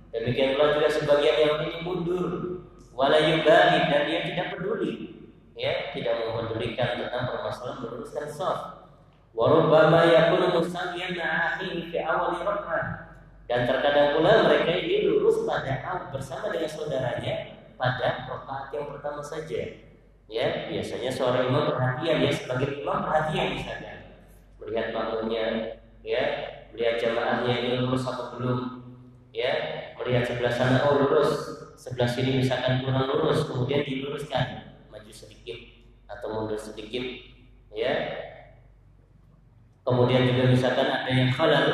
Demikian 0.08 0.56
pula 0.56 0.78
juga 0.78 0.88
sebagian 0.88 1.36
yang 1.36 1.54
ini 1.68 1.78
mundur 1.84 2.47
wala 2.98 3.18
yubali 3.22 3.86
dan 3.86 4.02
dia 4.10 4.26
tidak 4.26 4.58
peduli. 4.58 5.14
Ya 5.54 5.94
tidak 5.94 6.22
mempedulikan 6.22 7.02
tentang 7.02 7.30
permasalahan 7.30 7.82
meluruskan 7.82 8.26
saf 8.30 8.90
warubbama 9.34 10.06
yakunu 10.06 10.58
musalliyan 10.58 11.18
akhihi 11.18 11.90
fi 11.90 11.98
awal 12.02 12.34
rak'ah 12.42 13.08
dan 13.50 13.66
terkadang 13.66 14.18
pula 14.18 14.46
mereka 14.46 14.70
ini 14.76 15.08
lurus 15.08 15.42
pada 15.46 16.06
bersama 16.10 16.52
dengan 16.54 16.70
saudaranya 16.70 17.34
pada 17.78 18.28
rakaat 18.28 18.68
yang 18.74 18.86
pertama 18.92 19.22
saja. 19.24 19.86
Ya, 20.28 20.68
biasanya 20.68 21.08
seorang 21.08 21.48
imam 21.48 21.72
perhatian 21.72 22.20
ya 22.20 22.30
sebagai 22.34 22.84
imam 22.84 23.00
perhatian 23.00 23.56
misalnya. 23.56 23.94
Melihat 24.60 24.92
makmumnya, 24.92 25.44
ya, 26.04 26.22
melihat 26.74 27.00
jamaahnya 27.00 27.52
ini 27.64 27.70
lurus 27.80 28.04
atau 28.04 28.36
belum, 28.36 28.60
ya, 29.32 29.52
melihat 29.98 30.24
sebelah 30.24 30.52
sana 30.52 30.86
oh 30.86 31.02
lurus, 31.02 31.30
sebelah 31.74 32.08
sini 32.08 32.42
misalkan 32.42 32.82
kurang 32.86 33.10
lurus, 33.10 33.46
kemudian 33.46 33.82
diluruskan, 33.82 34.78
maju 34.88 35.12
sedikit 35.12 35.58
atau 36.06 36.26
mundur 36.30 36.58
sedikit, 36.58 37.04
ya. 37.74 37.94
Kemudian 39.82 40.28
juga 40.28 40.52
misalkan 40.52 40.88
ada 40.88 41.10
yang 41.10 41.32
halal, 41.32 41.66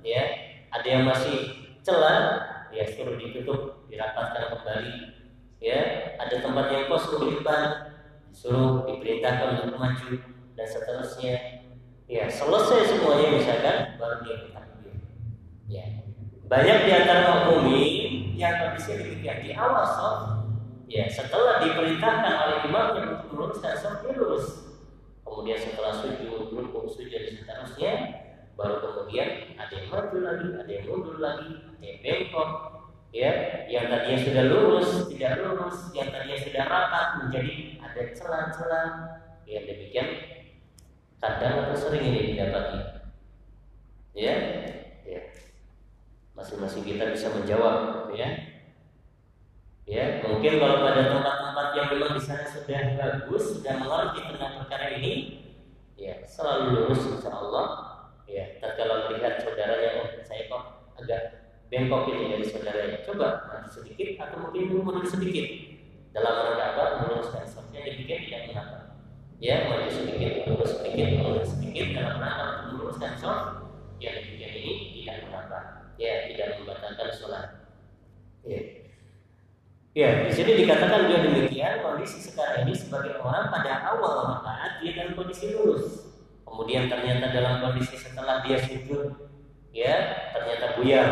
ya, 0.00 0.22
ada 0.70 0.86
yang 0.86 1.04
masih 1.04 1.66
celah, 1.82 2.40
ya 2.70 2.86
suruh 2.86 3.18
ditutup, 3.18 3.84
dirapatkan 3.90 4.54
kembali, 4.54 4.96
ya. 5.58 6.12
Ada 6.16 6.40
tempat 6.40 6.66
yang 6.72 6.84
kosong 6.88 7.20
di 7.26 7.28
depan 7.40 7.92
disuruh 8.30 8.84
diperintahkan 8.84 9.64
untuk 9.64 9.78
maju 9.80 10.10
dan 10.56 10.66
seterusnya. 10.68 11.36
Ya 12.06 12.30
selesai 12.30 12.86
semuanya 12.86 13.34
misalkan 13.34 13.98
baru 13.98 14.22
dia 14.22 14.36
bertakbir 14.46 14.94
ya 15.66 16.05
banyak 16.46 16.78
di 16.86 16.90
antara 16.94 17.20
makmumin 17.26 18.34
yang 18.38 18.54
kondisi 18.62 18.94
demikian 18.94 19.42
di 19.42 19.50
awal 19.58 19.82
sof. 19.82 20.18
Ya 20.86 21.10
setelah 21.10 21.58
diperintahkan 21.58 22.34
oleh 22.38 22.58
imamnya 22.70 23.02
untuk 23.10 23.22
meluruskan 23.34 23.74
sof 23.74 24.06
lurus. 24.06 24.78
Kemudian 25.26 25.58
setelah 25.58 25.90
sujud 25.98 26.54
rukuk 26.54 26.86
sujud 26.86 27.18
dan 27.18 27.34
seterusnya 27.34 27.92
baru 28.56 28.80
kemudian 28.80 29.58
ada 29.60 29.74
yang 29.74 29.90
maju 29.92 30.16
lagi 30.22 30.48
ada 30.56 30.70
yang 30.70 30.84
mundur 30.88 31.16
lagi 31.18 31.50
ada 31.66 31.84
yang 31.84 31.98
bengkok. 32.06 32.50
Ya 33.10 33.32
yang 33.66 33.90
tadinya 33.90 34.18
sudah 34.22 34.44
lurus 34.46 34.88
tidak 35.10 35.42
lurus 35.42 35.90
yang 35.98 36.14
tadinya 36.14 36.38
sudah 36.38 36.64
rapat 36.70 37.06
menjadi 37.26 37.54
ada 37.82 38.02
celah-celah. 38.14 38.88
Ya 39.50 39.58
demikian 39.66 40.08
kadang 41.18 41.66
atau 41.66 41.74
sering 41.74 42.06
ini 42.06 42.34
didapati. 42.34 42.80
Ya 44.14 44.34
masing-masing 46.36 46.84
kita 46.84 47.10
bisa 47.10 47.32
menjawab 47.32 48.06
ya. 48.12 48.28
Ya 49.86 50.18
mungkin 50.20 50.58
kalau 50.58 50.82
pada 50.82 51.14
tempat-tempat 51.14 51.66
yang 51.78 51.86
memang 51.94 52.12
di 52.18 52.22
sana 52.22 52.42
sudah 52.42 52.98
bagus 52.98 53.54
sudah 53.54 53.74
mengerti 53.78 54.18
tentang 54.34 54.52
perkara 54.58 54.98
ini 54.98 55.12
ya 55.94 56.26
selalu 56.26 56.90
lurus 56.90 57.06
insya 57.06 57.30
Allah 57.30 57.66
ya 58.26 58.58
tatkala 58.58 59.06
melihat 59.06 59.38
saudaranya 59.40 60.02
oh 60.02 60.06
saya 60.26 60.50
kok 60.50 60.62
agak 60.98 61.22
bengkok 61.70 62.10
ini 62.10 62.34
dari 62.34 62.44
saudaranya. 62.44 62.98
Coba 63.06 63.46
maju 63.46 63.68
sedikit 63.70 64.08
atau 64.20 64.36
mungkin 64.42 64.74
mundur 64.74 65.06
sedikit. 65.06 65.46
Dalam 66.10 66.34
rangka 66.34 66.66
apa? 66.74 66.84
Meluruskan 67.06 67.44
safnya 67.46 67.86
demikian 67.86 68.26
tidak 68.26 68.42
mengapa 68.50 68.78
ya 69.38 69.68
maju 69.68 69.88
sedikit 69.88 70.50
mundur 70.50 70.66
sedikit 70.66 71.06
mundur 71.22 71.46
sedikit. 71.46 71.86
Dalam 71.94 72.18
rangka 72.18 72.46
meluruskan 72.74 73.12
saf 73.14 73.38
ya 74.02 74.18
demikian 74.18 74.50
ini 74.50 74.72
ya 75.96 76.28
tidak 76.32 76.60
membatalkan 76.60 77.08
sholat 77.12 77.46
ya 78.44 78.60
ya 79.96 80.08
di 80.28 80.32
sini 80.32 80.64
dikatakan 80.64 81.08
juga 81.08 81.18
demikian 81.24 81.80
kondisi 81.80 82.20
sekarang 82.20 82.68
ini 82.68 82.74
sebagai 82.76 83.16
orang 83.20 83.48
pada 83.48 83.96
awal 83.96 84.36
rakaat 84.36 84.84
dia 84.84 84.92
dalam 84.96 85.16
kondisi 85.16 85.56
lurus 85.56 86.12
kemudian 86.44 86.88
ternyata 86.88 87.32
dalam 87.32 87.64
kondisi 87.64 87.96
setelah 87.96 88.44
dia 88.44 88.60
sujud 88.60 89.16
ya 89.72 89.94
ternyata 90.36 90.76
buyar 90.76 91.10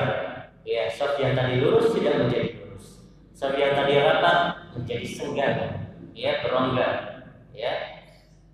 Ya, 0.65 0.89
soft 0.89 1.21
yang 1.21 1.37
tadi 1.37 1.61
lurus 1.61 1.93
tidak 1.93 2.25
menjadi 2.25 2.57
lurus. 2.57 3.05
Soft 3.37 3.61
yang 3.61 3.77
tadi 3.77 4.01
rapat 4.01 4.73
menjadi 4.73 5.05
senggang, 5.13 5.61
ya 6.17 6.41
berongga, 6.41 6.89
ya. 7.53 8.01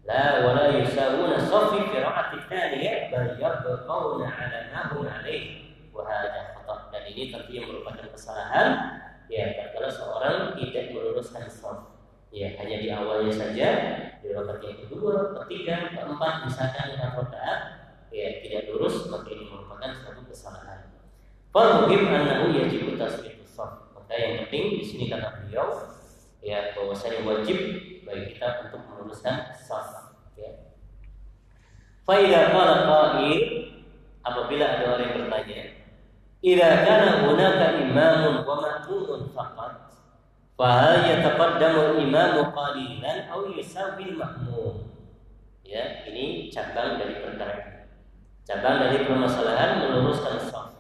La 0.03 0.43
wala 0.43 0.75
yusawuna 0.75 1.39
safi 1.39 1.87
fi 1.87 2.03
ra'ati 2.03 2.51
thaniyah 2.51 3.15
bal 3.15 3.39
yabqawna 3.39 4.27
'ala 4.27 4.59
'alaih. 4.75 4.91
Wa 5.07 5.70
hadha 6.05 6.57
khata' 6.57 6.93
dan 6.93 7.03
ini 7.09 7.33
tentunya 7.33 7.65
merupakan 7.65 8.07
kesalahan 8.13 8.69
ya 9.31 9.71
kalau 9.75 9.91
seorang 9.91 10.37
tidak 10.59 10.91
meluruskan 10.93 11.47
soft 11.47 11.91
ya 12.31 12.55
hanya 12.59 12.77
di 12.79 12.89
awalnya 12.91 13.35
saja 13.35 13.69
di 14.23 14.31
rakaat 14.31 14.63
yang 14.63 14.79
kedua, 14.87 15.35
ketiga, 15.43 15.91
keempat 15.91 16.47
misalkan 16.47 16.95
rakaat 16.95 17.61
ya 18.15 18.43
tidak 18.45 18.71
lurus 18.71 19.11
maka 19.11 19.27
ini 19.31 19.47
merupakan 19.49 19.91
satu 19.91 20.23
kesalahan. 20.27 20.95
Fal-muhim 21.51 22.07
annahu 22.07 22.55
yajibu 22.55 22.95
tasbiqus 22.95 23.59
shaf. 23.59 23.91
Maka 23.95 24.15
yang 24.15 24.33
penting 24.47 24.79
di 24.79 24.85
sini 24.87 25.05
kata 25.11 25.43
beliau 25.43 25.91
ya 26.45 26.75
bahwasanya 26.79 27.27
wajib 27.27 27.59
bagi 28.07 28.35
kita 28.35 28.71
untuk 28.71 28.87
meluruskan 28.87 29.51
shaf 29.57 30.15
ya. 30.39 30.71
Fa 32.07 32.15
idza 32.19 32.55
qala 32.55 32.87
apabila 34.21 34.65
ada 34.69 34.85
orang 34.95 35.01
yang 35.01 35.15
bertanya, 35.17 35.61
"Idza 36.41 36.85
kana 36.89 37.29
hunaka 37.29 37.85
imamun 37.85 38.43
wa 38.49 38.57
ma'mumun 38.65 39.29
faqat, 39.31 39.93
fa 40.57 40.69
hal 40.81 41.05
yataqaddamu 41.05 41.95
al-imamu 41.95 42.49
qalilan 42.53 43.29
aw 43.29 43.45
yusawi 43.53 44.17
al-ma'mum?" 44.17 44.89
Ya, 45.71 46.03
ini 46.09 46.51
cabang 46.51 46.99
dari 46.99 47.23
perkara. 47.23 47.87
Cabang 48.43 48.83
dari 48.83 49.07
permasalahan 49.07 49.85
meluruskan 49.85 50.43
shaf. 50.51 50.75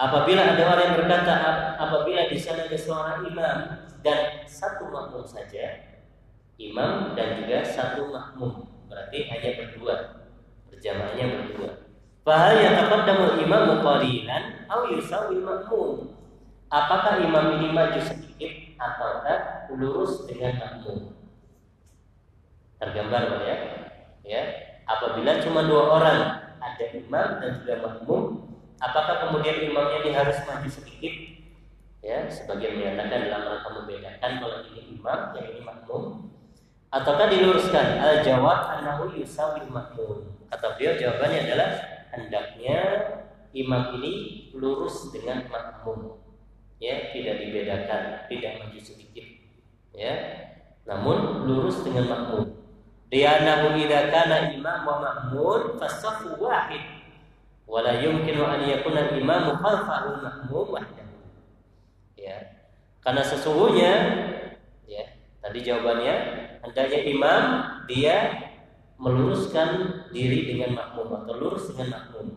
Apabila 0.00 0.56
ada 0.56 0.64
orang 0.64 0.80
yang 0.90 0.96
berkata 0.96 1.34
apabila 1.76 2.26
di 2.26 2.40
sana 2.40 2.64
ada 2.64 2.74
seorang 2.74 3.20
imam 3.28 3.58
dan 4.00 4.48
satu 4.48 4.88
makmum 4.88 5.28
saja, 5.28 5.76
imam 6.56 7.12
dan 7.12 7.36
juga 7.36 7.60
satu 7.60 8.08
makmum, 8.08 8.64
berarti 8.88 9.28
hanya 9.28 9.50
berdua, 9.60 9.96
berjamaahnya 10.72 11.24
berdua. 11.36 11.70
Fahal 12.30 12.62
yataqaddamu 12.62 13.42
imam 13.42 13.82
aw 13.82 14.86
yusawi 14.86 15.42
makmum? 15.42 16.14
Apakah 16.70 17.18
imam 17.26 17.58
ini 17.58 17.74
maju 17.74 17.98
sedikit 17.98 18.78
ataukah 18.78 19.66
lurus 19.74 20.30
dengan 20.30 20.62
makmum? 20.62 21.18
Tergambar 22.78 23.42
ya? 23.42 23.56
Ya. 24.22 24.42
Apabila 24.86 25.42
cuma 25.42 25.66
dua 25.66 25.82
orang, 25.98 26.20
ada 26.62 26.84
imam 26.94 27.42
dan 27.42 27.50
juga 27.58 27.74
makmum, 27.82 28.22
Apakah 28.78 29.26
kemudian 29.26 29.66
imamnya 29.66 30.06
ini 30.06 30.10
harus 30.14 30.38
maju 30.46 30.64
sedikit? 30.70 31.12
Ya, 32.00 32.30
sebagian 32.30 32.80
menyatakan 32.80 33.28
dalam 33.28 33.42
rangka 33.44 33.70
membedakan 33.76 34.30
kalau 34.40 34.58
ini 34.70 34.96
imam, 34.96 35.20
yang 35.36 35.46
ini 35.50 35.60
makmum. 35.66 36.32
Ataukah 36.94 37.26
diluruskan? 37.28 38.00
Al 38.00 38.22
jawab 38.24 38.80
anahu 38.80 39.12
yusawil 39.18 39.68
makmum. 39.68 40.32
Kata 40.48 40.78
beliau 40.78 40.96
jawabannya 40.96 41.44
adalah 41.44 41.99
hendaknya 42.10 42.78
imam 43.54 43.98
ini 44.00 44.12
lurus 44.54 45.10
dengan 45.10 45.46
makmum. 45.50 46.18
Ya, 46.80 47.12
tidak 47.12 47.44
dibedakan, 47.44 48.24
tidak 48.32 48.52
maju 48.62 48.80
sedikit. 48.80 49.26
Ya, 49.92 50.14
namun 50.88 51.44
lurus 51.44 51.84
dengan 51.84 52.08
makmum. 52.08 52.56
Dia 53.10 53.42
nahu 53.42 53.74
idza 53.74 54.06
kana 54.08 54.54
imam 54.54 54.86
wa 54.86 54.96
makmum 55.02 55.76
fasafu 55.82 56.38
wahid 56.38 57.00
wala 57.70 58.02
yumkinu 58.02 58.42
an 58.42 58.66
yakuna 58.66 59.14
imamu 59.14 59.54
khalfahu 59.62 60.18
mahmum 60.22 60.66
wahdahu. 60.74 61.18
Ya. 62.18 62.58
Karena 63.02 63.22
sesungguhnya 63.22 63.92
ya, 64.90 65.04
tadi 65.38 65.58
jawabannya 65.62 66.14
hendaknya 66.66 67.00
imam 67.06 67.42
dia 67.86 68.16
meluruskan 69.00 69.68
diri 70.12 70.52
dengan 70.52 70.76
makmum 70.76 71.24
atau 71.24 71.34
lurus 71.40 71.72
dengan 71.72 71.96
makmum. 71.96 72.36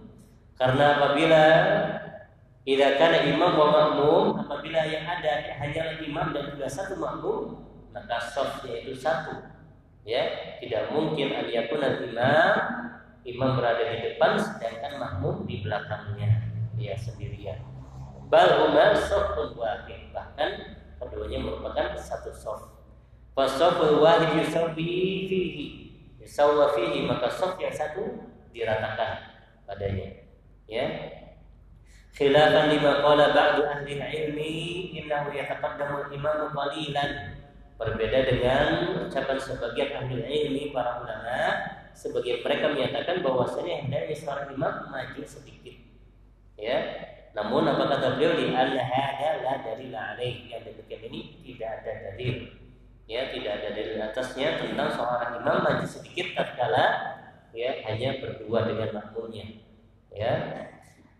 Karena 0.56 0.86
apabila 0.96 1.44
tidak 2.64 2.92
kana 2.96 3.18
imam 3.28 3.52
wa 3.52 3.68
makmum, 3.68 4.26
apabila 4.48 4.88
yang 4.88 5.04
ada 5.04 5.52
hanya 5.60 6.00
imam 6.00 6.32
dan 6.32 6.56
juga 6.56 6.72
satu 6.72 6.96
makmum, 6.96 7.68
maka 7.92 8.16
softnya 8.32 8.80
itu 8.80 8.96
satu. 8.96 9.52
Ya, 10.08 10.56
tidak 10.64 10.92
mungkin 10.96 11.36
an 11.36 11.52
yakuna 11.52 12.00
imam 12.00 12.56
imam 13.28 13.50
berada 13.60 13.84
di 13.84 13.98
depan 14.16 14.40
sedangkan 14.40 15.00
makmum 15.00 15.44
di 15.44 15.68
belakangnya. 15.68 16.48
Dia 16.80 16.96
sendirian. 16.96 17.60
Bal 18.32 18.64
huma 18.64 18.96
safun 18.96 19.52
wahid. 19.60 20.16
Bahkan 20.16 20.50
keduanya 21.00 21.44
merupakan 21.44 22.00
satu 22.00 22.32
saf 22.32 22.72
fasaful 23.36 24.00
wahid 24.00 24.40
yusawwi 24.40 25.28
fihi 25.28 25.83
yusawwa 26.24 26.72
fihi 26.72 27.04
maka 27.04 27.28
saf 27.28 27.60
yang 27.60 27.76
satu 27.76 28.32
diratakan 28.56 29.36
padanya. 29.68 30.24
Ya. 30.66 30.88
Khilafan 32.14 32.72
lima 32.72 33.04
qala 33.04 33.34
ba'du 33.36 33.68
ahli 33.68 34.00
ilmi 34.00 34.54
innahu 35.04 35.36
yataqaddamu 35.36 36.08
al-imam 36.08 36.50
qalilan. 36.56 37.12
Berbeda 37.74 38.20
dengan 38.30 38.68
ucapan 39.04 39.38
sebagian 39.42 39.90
ahli 40.00 40.24
ilmi 40.24 40.72
para 40.72 41.04
ulama 41.04 41.42
sebagian 41.92 42.40
mereka 42.46 42.72
menyatakan 42.72 43.20
bahwasanya 43.20 43.84
hendaknya 43.84 44.16
seorang 44.16 44.48
imam 44.56 44.74
maju 44.88 45.22
sedikit. 45.28 45.76
Ya. 46.56 46.80
Namun 47.34 47.66
apa 47.66 47.98
kata 47.98 48.16
beliau? 48.16 48.38
Di 48.38 48.54
anna 48.54 48.86
hada 48.86 49.42
la 49.42 49.54
dalil 49.66 49.90
alaih 49.90 50.46
yang 50.54 50.62
demikian 50.62 51.02
ini 51.10 51.42
tidak 51.42 51.82
ada 51.82 52.14
dalil. 52.14 52.63
Ya, 53.04 53.30
tidak 53.36 53.52
ada 53.60 53.70
dalil 53.76 54.00
atasnya 54.00 54.64
tentang 54.64 54.90
seorang 54.96 55.44
imam 55.44 55.58
maju 55.60 55.86
sedikit 55.86 56.40
tatkala 56.40 57.20
ya 57.52 57.84
hanya 57.86 58.24
berdua 58.24 58.66
dengan 58.66 58.90
makmumnya. 58.96 59.46
Ya. 60.10 60.34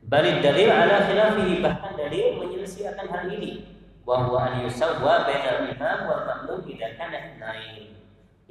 Balik 0.04 0.44
dalil 0.44 0.68
ala 0.68 1.08
khilafihi 1.08 1.64
bahkan 1.64 1.96
dalil 1.96 2.40
menyelesaikan 2.44 3.08
hal 3.08 3.24
ini 3.32 3.74
bahwa 4.04 4.36
an 4.36 4.54
yusawwa 4.68 5.24
bainal 5.24 5.64
imam 5.72 5.98
wal 6.12 6.24
makmum 6.28 6.60
tidak 6.68 7.00
kana 7.00 7.40
naik 7.40 7.96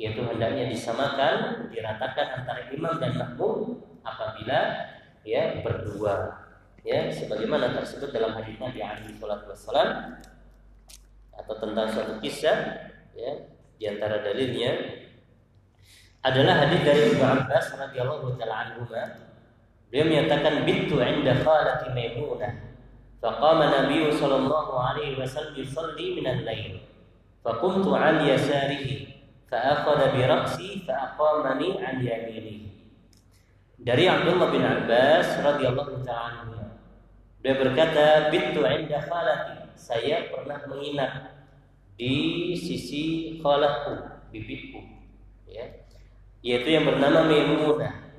yaitu 0.01 0.24
hendaknya 0.24 0.72
disamakan 0.72 1.68
diratakan 1.68 2.41
antara 2.41 2.72
imam 2.72 2.97
dan 2.97 3.12
makmum 3.20 3.85
apabila 4.01 4.89
ya 5.28 5.61
berdua 5.61 6.41
ya 6.80 7.12
sebagaimana 7.12 7.76
tersebut 7.76 8.11
dalam 8.16 8.33
hadis 8.33 8.57
Nabi 8.57 8.80
alaihi 8.80 9.20
wassalam 9.20 10.18
atau 11.37 11.55
tentang 11.61 11.87
suatu 11.93 12.16
kisah 12.24 12.91
ya 13.14 13.34
di 13.78 13.86
antara 13.86 14.22
dalilnya 14.22 14.72
adalah 16.26 16.66
hadis 16.66 16.82
dari 16.84 17.01
Ibnu 17.14 17.24
Abbas 17.24 17.66
radhiyallahu 17.78 18.36
taala 18.36 18.55
anhu 18.68 18.89
beliau 19.88 20.05
menyatakan 20.10 20.66
bintu 20.68 20.99
inda 21.01 21.34
khalati 21.41 21.93
Maimunah 21.93 22.68
فقام 23.18 23.60
النبي 23.62 24.14
صلى 24.14 24.36
الله 24.45 24.68
عليه 24.80 25.12
وسلم 25.18 25.58
يصلي 25.58 26.22
من 26.22 26.26
الليل 26.38 26.74
فقمت 27.41 27.88
عن 27.89 28.16
يساره 28.22 28.88
فأخذ 29.49 29.99
برأسي 30.14 30.70
فأقامني 30.86 31.70
عن 31.82 31.95
يمينه 32.05 32.62
dari 33.82 34.05
Abdullah 34.05 34.53
bin 34.53 34.62
Abbas 34.62 35.34
radhiyallahu 35.41 36.05
taala 36.05 36.58
dia 37.41 37.53
berkata, 37.53 38.34
"Bintu 38.34 38.66
inda 38.66 38.99
khalati." 38.99 39.70
Saya 39.78 40.28
pernah 40.34 40.58
menginap 40.66 41.30
di 42.03 42.50
sisi 42.59 43.03
khalahku, 43.38 44.26
bibitku. 44.34 44.82
Ya. 45.46 45.86
Yaitu 46.42 46.74
yang 46.74 46.90
bernama 46.90 47.30
Maimunah. 47.30 48.11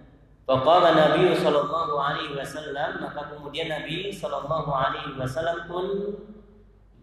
Faqama 0.48 0.96
Nabi 0.96 1.36
sallallahu 1.36 2.00
alaihi 2.00 2.32
wasallam, 2.32 3.04
maka 3.04 3.36
kemudian 3.36 3.68
Nabi 3.68 4.08
sallallahu 4.08 4.72
alaihi 4.72 5.20
wasallam 5.20 5.68
pun 5.68 6.16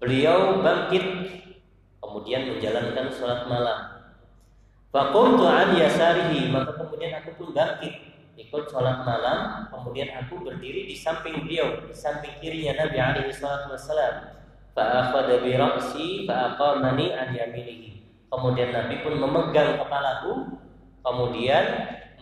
beliau 0.00 0.64
bangkit 0.64 1.04
kemudian 2.00 2.48
menjalankan 2.48 3.12
sholat 3.12 3.44
malam. 3.44 4.00
Faqumtu 4.88 5.44
an 5.44 5.76
yasarihi, 5.76 6.48
maka 6.48 6.80
kemudian 6.80 7.12
aku 7.20 7.36
pun 7.36 7.48
bangkit 7.52 7.92
ikut 8.40 8.72
sholat 8.72 9.04
malam, 9.04 9.68
kemudian 9.68 10.08
aku 10.16 10.40
berdiri 10.40 10.88
di 10.88 10.96
samping 10.96 11.44
beliau, 11.44 11.84
di 11.84 11.92
samping 11.92 12.40
kirinya 12.40 12.88
Nabi 12.88 12.96
alaihi 12.96 13.36
wassalam. 13.36 14.39
Fa'akhadha 14.72 15.42
bi 15.42 15.52
ra'si 15.58 16.24
fa'aqamani 16.24 17.12
an 17.14 17.34
yaminihi. 17.34 17.90
Kemudian 18.30 18.70
Nabi 18.70 19.02
pun 19.02 19.18
memegang 19.18 19.74
kepalaku, 19.82 20.54
kemudian 21.02 21.64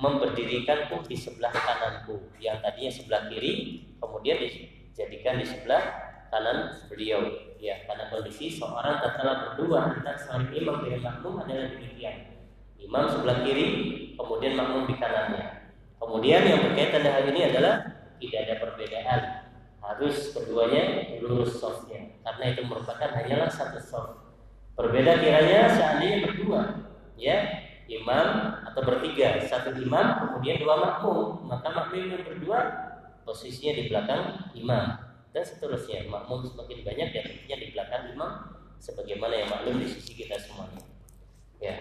memberdirikanku 0.01 1.05
di 1.05 1.17
sebelah 1.19 1.53
kananku. 1.53 2.33
Yang 2.41 2.57
tadinya 2.65 2.93
sebelah 2.95 3.23
kiri, 3.29 3.53
kemudian 4.01 4.41
dijadikan 4.41 5.37
di 5.37 5.47
sebelah 5.47 5.83
kanan 6.33 6.73
beliau. 6.89 7.29
Ya, 7.59 7.83
karena 7.85 8.07
kondisi 8.09 8.55
seorang 8.55 9.03
tatkala 9.03 9.51
berdua 9.51 9.91
antara 9.91 10.15
seorang 10.15 10.55
imam 10.55 10.79
dengan 10.87 11.11
makmum 11.11 11.43
adalah 11.43 11.75
demikian. 11.75 12.39
Imam 12.79 13.05
sebelah 13.11 13.43
kiri, 13.43 13.67
kemudian 14.15 14.55
makmum 14.55 14.87
di 14.87 14.95
kanannya. 14.95 15.45
Kemudian 15.99 16.47
yang 16.47 16.61
berkaitan 16.63 17.03
dengan 17.03 17.15
hal 17.19 17.25
ini 17.27 17.41
adalah 17.51 17.75
tidak 18.23 18.41
ada 18.47 18.55
perbedaan 18.63 19.21
Harus 19.84 20.32
keduanya 20.32 21.12
lurus 21.20 21.60
softnya 21.60 22.16
karena 22.24 22.56
itu 22.56 22.62
merupakan 22.64 23.10
hanyalah 23.12 23.52
satu 23.52 23.80
soft. 23.84 24.16
Berbeda 24.74 25.20
kiranya 25.20 25.70
seandainya 25.70 26.26
berdua, 26.26 26.88
ya 27.20 27.68
imam 27.86 28.58
atau 28.72 28.82
bertiga, 28.82 29.44
satu 29.44 29.76
imam 29.76 30.24
kemudian 30.24 30.64
dua 30.64 30.80
makmum, 30.80 31.46
maka 31.46 31.68
makmum 31.70 32.16
yang 32.16 32.24
berdua 32.24 32.60
posisinya 33.28 33.74
di 33.76 33.84
belakang 33.92 34.22
imam 34.56 34.98
dan 35.36 35.44
seterusnya. 35.44 36.08
Makmum 36.08 36.48
semakin 36.48 36.80
banyak 36.82 37.10
ya 37.12 37.22
tentunya 37.22 37.58
di 37.60 37.68
belakang 37.76 38.04
imam 38.16 38.32
sebagaimana 38.80 39.34
yang 39.36 39.50
maklum 39.52 39.84
di 39.84 39.88
sisi 39.92 40.16
kita 40.16 40.40
semuanya. 40.40 40.82
Ya. 41.60 41.76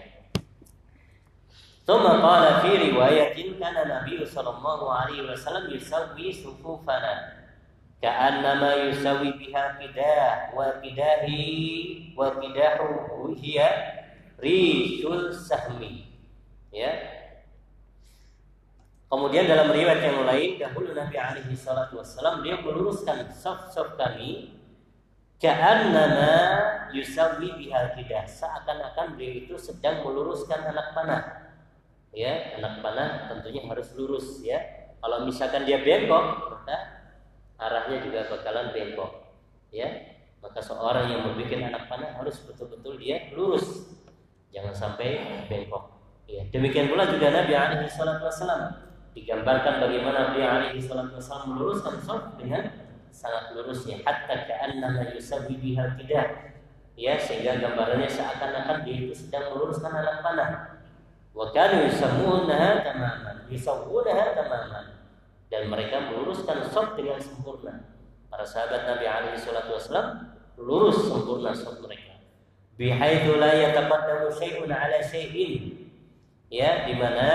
ثم 1.83 1.99
قال 1.99 2.63
في 2.63 2.95
رواية 2.95 3.35
كان 3.59 3.75
النبي 3.75 4.25
صلى 4.25 4.49
الله 4.55 4.79
عليه 4.93 5.19
وسلم 5.27 5.67
يسوي 5.75 6.31
صفوفنا 6.31 7.36
كأنما 8.03 8.73
يسوي 8.73 9.31
بها 9.31 9.63
قداح 9.79 10.37
وقداه 10.55 11.25
وقداح 12.17 12.77
هي 13.39 13.57
ريش 14.43 15.05
السهم 15.07 15.81
ya 16.73 16.91
Kemudian 19.13 19.45
dalam 19.45 19.69
riwayat 19.69 20.01
yang 20.01 20.25
lain 20.25 20.57
dahulu 20.57 20.89
Nabi 20.97 21.21
alaihi 21.21 21.53
salatu 21.53 22.01
wassalam 22.01 22.41
dia 22.41 22.57
meluruskan 22.57 23.29
saf-saf 23.29 23.93
kami 23.93 24.57
ka'annama 25.37 26.33
yusawi 26.97 27.53
bihal 27.61 27.93
kidah 27.93 28.25
seakan-akan 28.25 29.13
beliau 29.13 29.45
itu 29.45 29.53
sedang 29.53 30.01
meluruskan 30.01 30.65
anak 30.65 30.97
panah 30.97 31.23
ya 32.09 32.57
anak 32.57 32.81
panah 32.81 33.29
tentunya 33.29 33.61
harus 33.69 33.93
lurus 33.93 34.41
ya 34.41 34.57
kalau 34.97 35.29
misalkan 35.29 35.61
dia 35.69 35.77
bengkok 35.77 36.49
maka 36.49 36.96
arahnya 37.58 37.98
juga 38.06 38.30
bakalan 38.30 38.70
bengkok 38.70 39.10
ya. 39.74 40.16
Maka 40.38 40.62
seorang 40.62 41.10
yang 41.10 41.26
membuat 41.26 41.50
anak 41.66 41.90
panah 41.90 42.14
harus 42.14 42.38
betul-betul 42.46 42.94
dia 42.94 43.26
lurus. 43.34 43.90
Jangan 44.54 44.70
sampai 44.70 45.18
bengkok 45.50 45.98
ya. 46.30 46.46
Demikian 46.54 46.86
pula 46.88 47.10
juga 47.10 47.34
Nabi 47.34 47.52
alaihi 47.58 47.90
wasallam 47.90 48.62
digambarkan 49.18 49.82
bagaimana 49.82 50.30
Nabi 50.30 50.40
alaihi 50.46 50.78
wasallam 50.86 51.58
meluruskan 51.58 51.98
sholat 52.06 52.38
dengan 52.38 52.62
sangat 53.10 53.50
lurusnya. 53.58 53.98
Hatta 54.06 54.46
ka'annama 54.46 55.10
yusabbi 55.10 55.58
bihal 55.58 55.98
tidak 55.98 56.54
ya. 56.94 57.18
Sehingga 57.18 57.58
gambarannya 57.58 58.06
seakan-akan 58.06 58.86
dia 58.86 59.10
itu 59.10 59.14
sedang 59.18 59.50
meluruskan 59.50 59.90
anak 59.90 60.22
panah. 60.22 60.50
Wa 61.34 61.50
kanu 61.50 61.86
yusammunaha 61.90 62.86
tamaman, 62.86 63.36
yusawwunaha 63.50 64.38
tamaman. 64.38 64.97
Dan 65.48 65.72
mereka 65.72 66.12
meluruskan 66.12 66.60
sop 66.68 66.96
dengan 66.96 67.16
sempurna. 67.20 67.96
Para 68.28 68.44
sahabat 68.44 68.84
Nabi 68.84 69.08
alaihi 69.08 69.40
salatu 69.40 69.76
wasallam 69.76 70.36
lurus 70.60 71.08
sempurna 71.08 71.56
sop 71.56 71.80
mereka. 71.80 72.20
Bihaitsu 72.76 73.40
la 73.40 73.52
yataqaddamu 73.56 74.28
syai'un 74.30 74.70
ala 74.70 75.00
syai'in. 75.00 75.88
Ya, 76.48 76.84
di 76.84 76.94
mana 76.96 77.28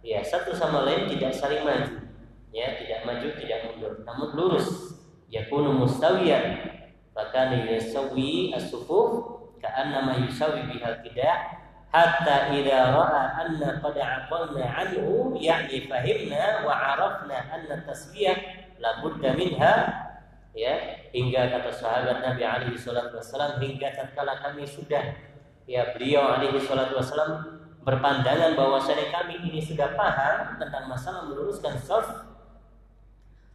ya 0.00 0.20
satu 0.24 0.56
sama 0.56 0.84
lain 0.88 1.08
tidak 1.12 1.32
saling 1.36 1.64
maju. 1.64 2.08
Ya, 2.56 2.80
tidak 2.80 3.04
maju, 3.04 3.28
tidak 3.36 3.58
mundur, 3.68 3.92
namun 4.04 4.28
lurus. 4.32 4.96
Yakunu 5.28 5.76
mustawiyan. 5.76 6.72
Fakana 7.12 7.68
yusawwi 7.68 8.52
as-sufuf 8.52 9.24
ka'annama 9.60 10.20
yusawwi 10.24 10.68
bihal 10.68 11.00
qidah 11.00 11.65
hatta 11.96 12.52
idza 12.52 12.92
ra'a 12.92 13.22
anna 13.40 13.80
qad 13.80 13.96
aqalna 13.96 14.64
anhu 14.68 15.32
yani 15.40 15.88
fahimna 15.88 16.60
wa 16.68 16.76
arafna 16.76 17.40
anna 17.48 17.80
tasbih 17.88 18.36
la 18.76 19.00
budda 19.00 19.32
minha 19.32 19.74
ya 20.52 20.76
hingga 21.16 21.48
kata 21.56 21.72
sahabat 21.72 22.20
Nabi 22.20 22.44
alaihi 22.44 22.76
salatu 22.76 23.16
wasallam 23.16 23.56
hingga 23.64 23.96
tatkala 23.96 24.36
kami 24.44 24.68
sudah 24.68 25.16
ya 25.64 25.96
beliau 25.96 26.36
alaihi 26.36 26.60
salatu 26.60 27.00
wasallam 27.00 27.64
berpandangan 27.80 28.52
bahwasanya 28.52 29.08
kami 29.08 29.40
ini 29.48 29.64
sudah 29.64 29.96
paham 29.96 30.60
tentang 30.60 30.92
masalah 30.92 31.24
meluruskan 31.32 31.80
shaf 31.80 32.04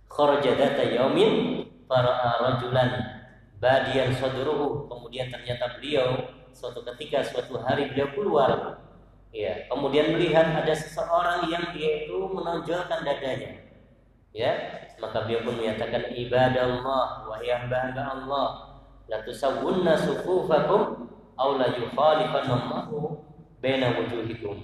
kharaja 0.09 0.57
data 0.57 0.81
yaumin 0.81 1.61
para 1.85 2.41
rajulan 2.41 3.21
badian 3.61 4.09
sadruhu. 4.17 4.89
Kemudian 4.89 5.29
ternyata 5.29 5.77
beliau 5.77 6.40
suatu 6.51 6.85
ketika 6.93 7.25
suatu 7.25 7.59
hari 7.59 7.91
beliau 7.91 8.11
keluar 8.15 8.51
ya 9.31 9.65
kemudian 9.71 10.15
melihat 10.15 10.51
ada 10.51 10.73
seseorang 10.75 11.47
yang 11.47 11.71
dia 11.75 12.05
itu 12.05 12.19
menonjolkan 12.31 13.03
dadanya 13.03 13.71
Ya, 14.31 14.55
maka 14.95 15.27
beliau 15.27 15.43
pun 15.43 15.59
menyatakan 15.59 16.15
ibadah 16.15 16.63
Allah 16.63 17.27
wa 17.27 17.35
hamba 17.35 17.91
Allah 17.99 18.47
la 19.11 19.19
tusawwunna 19.27 19.99
sufufakum 19.99 21.11
aw 21.35 21.59
la 21.59 21.67
yukhalifanallahu 21.75 23.19
baina 23.59 23.91
wujuhikum. 23.91 24.63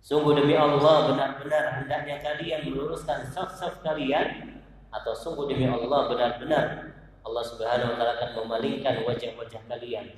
Sungguh 0.00 0.40
demi 0.40 0.56
Allah 0.56 1.12
benar-benar 1.12 1.84
hendaknya 1.84 2.16
kalian 2.24 2.72
meluruskan 2.72 3.28
saf-saf 3.28 3.84
kalian 3.84 4.56
atau 4.88 5.12
sungguh 5.12 5.52
demi 5.52 5.68
Allah 5.68 6.08
benar-benar 6.08 6.96
Allah 7.28 7.44
Subhanahu 7.44 7.92
wa 7.92 7.96
taala 8.00 8.12
akan 8.16 8.30
memalingkan 8.40 9.04
wajah-wajah 9.04 9.68
kalian. 9.68 10.16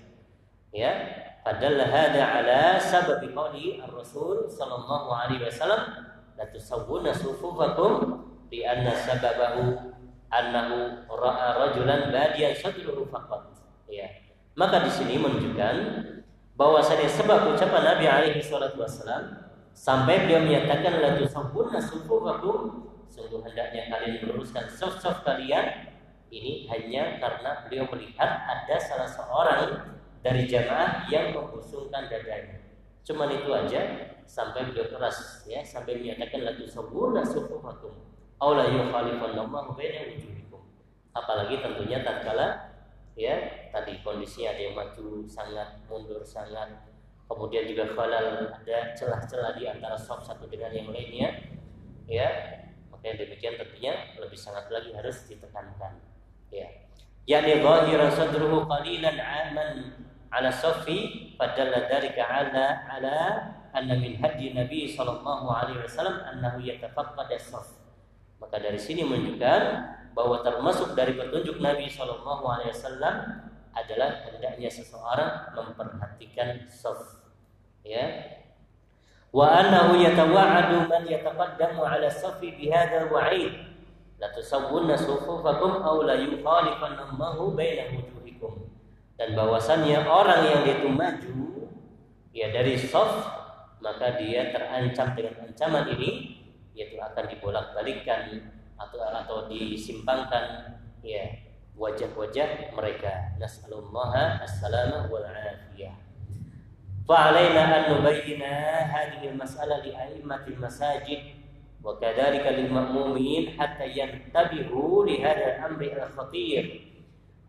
Ya, 0.68 0.92
padahal 1.40 1.80
hada 1.80 2.22
ala 2.22 2.76
sabab 2.76 3.24
qali 3.24 3.80
ar-rasul 3.80 4.44
sallallahu 4.44 5.08
alaihi 5.08 5.48
wasallam 5.48 6.04
la 6.36 6.44
tusawwuna 6.52 7.16
sufufakum 7.16 8.20
bi 8.52 8.68
anna 8.68 8.92
sababahu 8.92 9.96
annahu 10.28 11.08
ra'a 11.08 11.56
rajulan 11.56 12.12
badiyan 12.12 12.52
sadruhu 12.52 13.08
faqat. 13.08 13.56
Ya. 13.88 14.12
Maka 14.60 14.84
di 14.84 14.90
sini 14.92 15.16
menunjukkan 15.16 15.76
bahwasanya 16.58 17.08
sebab 17.08 17.56
ucapan 17.56 17.82
Nabi 17.96 18.04
alaihi 18.04 18.44
salatu 18.44 18.84
wasallam 18.84 19.48
sampai 19.72 20.28
beliau 20.28 20.44
menyatakan 20.44 21.00
la 21.00 21.16
tusawwuna 21.16 21.80
sufufakum 21.80 22.88
sungguh 23.08 23.40
hendaknya 23.40 23.88
kalian 23.88 24.20
meluruskan 24.20 24.68
saf-saf 24.68 25.24
kalian 25.24 25.96
ini 26.28 26.68
hanya 26.68 27.16
karena 27.16 27.64
beliau 27.64 27.88
melihat 27.88 28.44
ada 28.44 28.76
salah 28.76 29.08
seorang 29.08 29.96
dari 30.22 30.50
jamaah 30.50 31.06
yang 31.08 31.34
membusungkan 31.34 32.10
dadanya. 32.10 32.58
Cuman 33.06 33.32
itu 33.32 33.48
aja 33.54 33.80
sampai 34.28 34.68
beliau 34.68 34.84
keras 34.92 35.48
ya 35.48 35.64
sampai 35.64 35.96
menyatakan 35.96 36.44
la 36.44 36.52
tusawwuna 36.52 37.24
sufufakum 37.24 37.96
aw 38.36 38.52
la 38.52 38.68
yukhalifanallahu 38.68 39.72
baina 39.72 40.12
wujuhikum. 40.12 40.60
Apalagi 41.16 41.64
tentunya 41.64 42.04
tatkala 42.04 42.76
ya 43.16 43.34
tadi 43.72 44.04
kondisi 44.04 44.44
ada 44.44 44.60
yang 44.60 44.76
maju 44.76 45.24
sangat 45.24 45.80
mundur 45.88 46.22
sangat 46.22 46.68
kemudian 47.24 47.64
juga 47.66 47.88
khalal 47.92 48.52
ada 48.52 48.78
celah-celah 48.92 49.56
di 49.56 49.64
antara 49.68 49.96
sop 49.96 50.20
satu 50.20 50.44
dengan 50.44 50.76
yang 50.76 50.92
lainnya 50.92 51.28
ya. 52.04 52.28
Maka 52.92 53.14
demikian 53.14 53.54
tentunya 53.56 53.94
lebih 54.18 54.36
sangat 54.36 54.68
lagi 54.74 54.90
harus 54.92 55.24
ditekankan 55.30 56.02
ya. 56.50 56.66
Yakni 57.28 57.60
zahiran 57.60 58.10
sadruhu 58.12 58.64
qalilan 58.64 59.16
aman 59.20 59.70
ala 60.29 60.53
safi 60.53 61.33
fadalla 61.37 61.89
dzalika 61.89 62.22
ala 62.24 62.85
ala 62.89 63.16
anna 63.72 63.95
min 63.97 64.16
hadi 64.20 64.53
Nabi 64.53 64.89
sallallahu 64.89 65.49
alaihi 65.49 65.85
wasallam 65.85 66.20
annahu 66.24 66.61
yatafaqqad 66.64 67.29
as-saf. 67.33 67.79
Maka 68.39 68.62
dari 68.62 68.79
sini 68.79 69.03
menunjukkan 69.03 69.62
bahwa 70.14 70.43
termasuk 70.43 70.95
dari 70.95 71.14
petunjuk 71.18 71.59
Nabi 71.59 71.91
sallallahu 71.91 72.45
alaihi 72.47 72.74
wasallam 72.74 73.14
adalah 73.74 74.26
hendaknya 74.26 74.70
seseorang 74.70 75.55
memperhatikan 75.55 76.66
saf. 76.66 77.22
Ya. 77.87 78.37
Wa 79.31 79.61
annahu 79.61 80.01
yatawa'adu 80.01 80.89
man 80.89 81.05
yataqaddamu 81.05 81.85
'ala 81.85 82.09
safi 82.09 82.57
bihadha 82.57 83.07
wa'id. 83.12 83.55
La 84.18 84.33
tusawwunna 84.35 84.99
sufufakum 84.99 85.79
aw 85.85 86.03
la 86.03 86.18
yukhalifanna 86.18 87.14
Allahu 87.14 87.55
baina 87.55 87.87
wujuhikum 87.95 88.66
Dan 89.17 89.38
bahwasannya 89.38 90.03
orang 90.03 90.41
yang 90.43 90.63
itu 90.65 90.89
maju 90.89 91.38
ya 92.34 92.49
dari 92.49 92.74
saf 92.76 93.30
maka 93.78 94.17
dia 94.17 94.49
terancam 94.49 95.13
dengan 95.13 95.45
ancaman 95.45 95.86
ini 95.93 96.41
yaitu 96.74 96.97
akan 96.97 97.30
dibolak-balikkan 97.30 98.49
atau 98.74 98.99
atau 99.05 99.38
disimpangkan 99.45 100.74
ya 101.05 101.30
wajah-wajah 101.78 102.74
mereka 102.74 103.38
nasallallahu 103.38 104.41
as-salamah 104.41 105.07
wal 105.07 105.26
afiyah 105.26 105.93
فعلينا 107.03 107.63
أن 107.67 107.99
نبين 107.99 108.43
هذه 108.88 109.21
المسألة 109.36 109.76
لأئمة 109.78 110.43
المساجد 110.47 111.21
وكذلك 111.84 112.45
للمأمومين 112.47 113.59
حتى 113.59 113.86
ينتبهوا 113.91 115.05
لهذا 115.05 115.45
الأمر 115.55 115.82
الخطير 115.84 116.63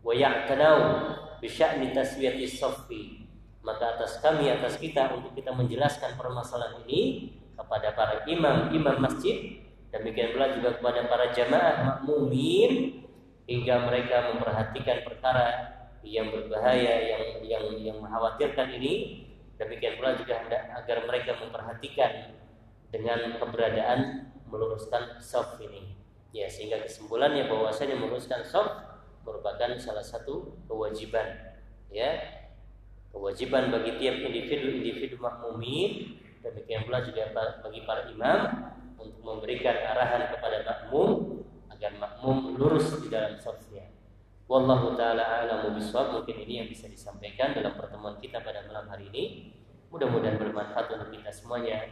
ويعتنوا 0.03 0.83
bisya'ni 1.40 1.96
taswiyati 1.96 2.46
sofi 2.46 3.20
maka 3.60 3.96
atas 3.96 4.20
kami 4.24 4.48
atas 4.48 4.80
kita 4.80 5.12
untuk 5.12 5.36
kita 5.36 5.52
menjelaskan 5.52 6.16
permasalahan 6.16 6.80
ini 6.88 7.32
kepada 7.52 7.92
para 7.92 8.24
imam 8.24 8.72
imam 8.72 8.96
masjid. 9.04 9.60
Demikian 9.90 10.32
pula 10.32 10.54
juga 10.54 10.78
kepada 10.78 11.00
para 11.10 11.34
jamaah 11.34 11.76
makmumin 11.82 13.04
hingga 13.44 13.84
mereka 13.90 14.32
memperhatikan 14.32 15.02
perkara 15.02 15.46
yang 16.06 16.30
berbahaya 16.30 16.94
yang 17.04 17.24
yang 17.44 17.64
yang 17.76 17.96
mengkhawatirkan 18.00 18.70
ini. 18.80 19.26
Demikian 19.60 20.00
pula 20.00 20.16
juga 20.16 20.40
agar 20.72 21.04
mereka 21.04 21.36
memperhatikan 21.36 22.32
dengan 22.88 23.36
keberadaan 23.36 24.32
meluruskan 24.48 25.20
soft 25.20 25.60
ini. 25.60 26.00
Ya 26.32 26.48
sehingga 26.48 26.80
kesimpulannya 26.80 27.44
bahwasanya 27.50 27.98
meluruskan 27.98 28.40
soft 28.46 28.89
merupakan 29.22 29.70
salah 29.76 30.04
satu 30.04 30.56
kewajiban 30.66 31.56
ya 31.92 32.20
kewajiban 33.10 33.68
bagi 33.74 33.98
tiap 33.98 34.16
individu-individu 34.22 35.18
makmumin 35.18 36.20
demikian 36.40 36.88
pula 36.88 37.04
juga 37.04 37.34
bagi 37.60 37.80
para 37.84 38.08
imam 38.08 38.40
untuk 39.00 39.20
memberikan 39.24 39.76
arahan 39.92 40.28
kepada 40.32 40.64
makmum 40.64 41.40
agar 41.72 41.96
makmum 41.96 42.60
lurus 42.60 42.92
di 43.00 43.08
dalam 43.08 43.40
safnya. 43.40 43.88
Wallahu 44.44 44.92
taala 44.98 45.24
a'lamu 45.24 45.72
bishawab. 45.78 46.20
Mungkin 46.20 46.36
ini 46.44 46.52
yang 46.60 46.68
bisa 46.68 46.84
disampaikan 46.90 47.56
dalam 47.56 47.72
pertemuan 47.78 48.20
kita 48.20 48.44
pada 48.44 48.66
malam 48.68 48.84
hari 48.92 49.08
ini. 49.08 49.24
Mudah-mudahan 49.88 50.36
bermanfaat 50.36 50.92
untuk 50.92 51.10
kita 51.16 51.32
semuanya 51.32 51.88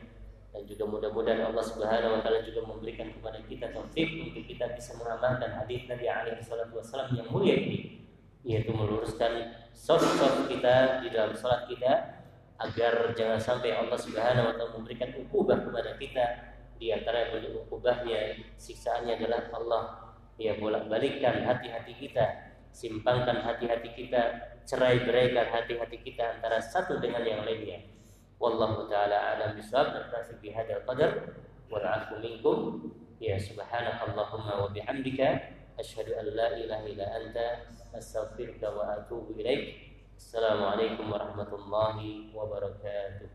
dan 0.49 0.63
juga 0.65 0.85
mudah-mudahan 0.89 1.53
Allah 1.53 1.65
Subhanahu 1.65 2.19
wa 2.19 2.21
taala 2.25 2.41
juga 2.41 2.65
memberikan 2.65 3.13
kepada 3.13 3.39
kita 3.45 3.69
taufik 3.71 4.09
untuk 4.25 4.45
kita 4.49 4.73
bisa 4.73 4.97
mengamalkan 4.97 5.53
hadis 5.61 5.85
Nabi 5.87 6.07
alaihi 6.09 6.41
wasallam 6.43 7.11
yang 7.13 7.29
mulia 7.29 7.57
ini 7.57 7.79
yaitu 8.47 8.73
meluruskan 8.73 9.53
soft-soft 9.77 10.49
kita 10.49 11.05
di 11.05 11.13
dalam 11.13 11.37
sholat 11.37 11.69
kita 11.69 12.19
agar 12.59 13.15
jangan 13.15 13.39
sampai 13.39 13.77
Allah 13.77 13.99
Subhanahu 13.99 14.51
wa 14.51 14.55
taala 14.57 14.75
memberikan 14.75 15.15
ukubah 15.15 15.63
kepada 15.63 15.95
kita. 16.01 16.27
Di 16.79 16.95
antara 16.95 17.35
bentuk 17.35 17.67
ukubahnya 17.67 18.39
siksaannya 18.55 19.19
adalah 19.19 19.51
Allah. 19.51 19.85
Ya 20.39 20.55
bolak-balikkan 20.55 21.43
hati-hati 21.43 21.99
kita 21.99 22.49
simpangkan 22.71 23.43
hati-hati 23.43 23.91
kita 23.91 24.23
cerai 24.63 25.03
beraikan 25.03 25.51
hati-hati 25.51 25.99
kita 25.99 26.39
antara 26.39 26.63
satu 26.63 27.03
dengan 27.03 27.27
yang 27.27 27.43
lainnya 27.43 27.83
والله 28.41 28.89
تعالى 28.91 29.15
أعلم 29.15 29.59
بصواب 29.59 29.87
نكتفي 29.87 30.35
بهذا 30.43 30.77
القدر 30.77 31.11
والعفو 31.71 32.15
منكم. 32.19 32.59
يا 33.21 33.39
سبحانك 33.39 33.99
اللهم 34.09 34.47
وبحمدك 34.63 35.21
أشهد 35.79 36.09
أن 36.09 36.25
لا 36.25 36.57
إله 36.57 36.87
إلا 36.87 37.07
أنت 37.17 37.37
أستغفرك 37.95 38.63
وأتوب 38.63 39.31
إليك. 39.41 39.75
السلام 40.17 40.65
عليكم 40.65 41.13
ورحمة 41.13 41.51
الله 41.55 41.99
وبركاته. 42.35 43.29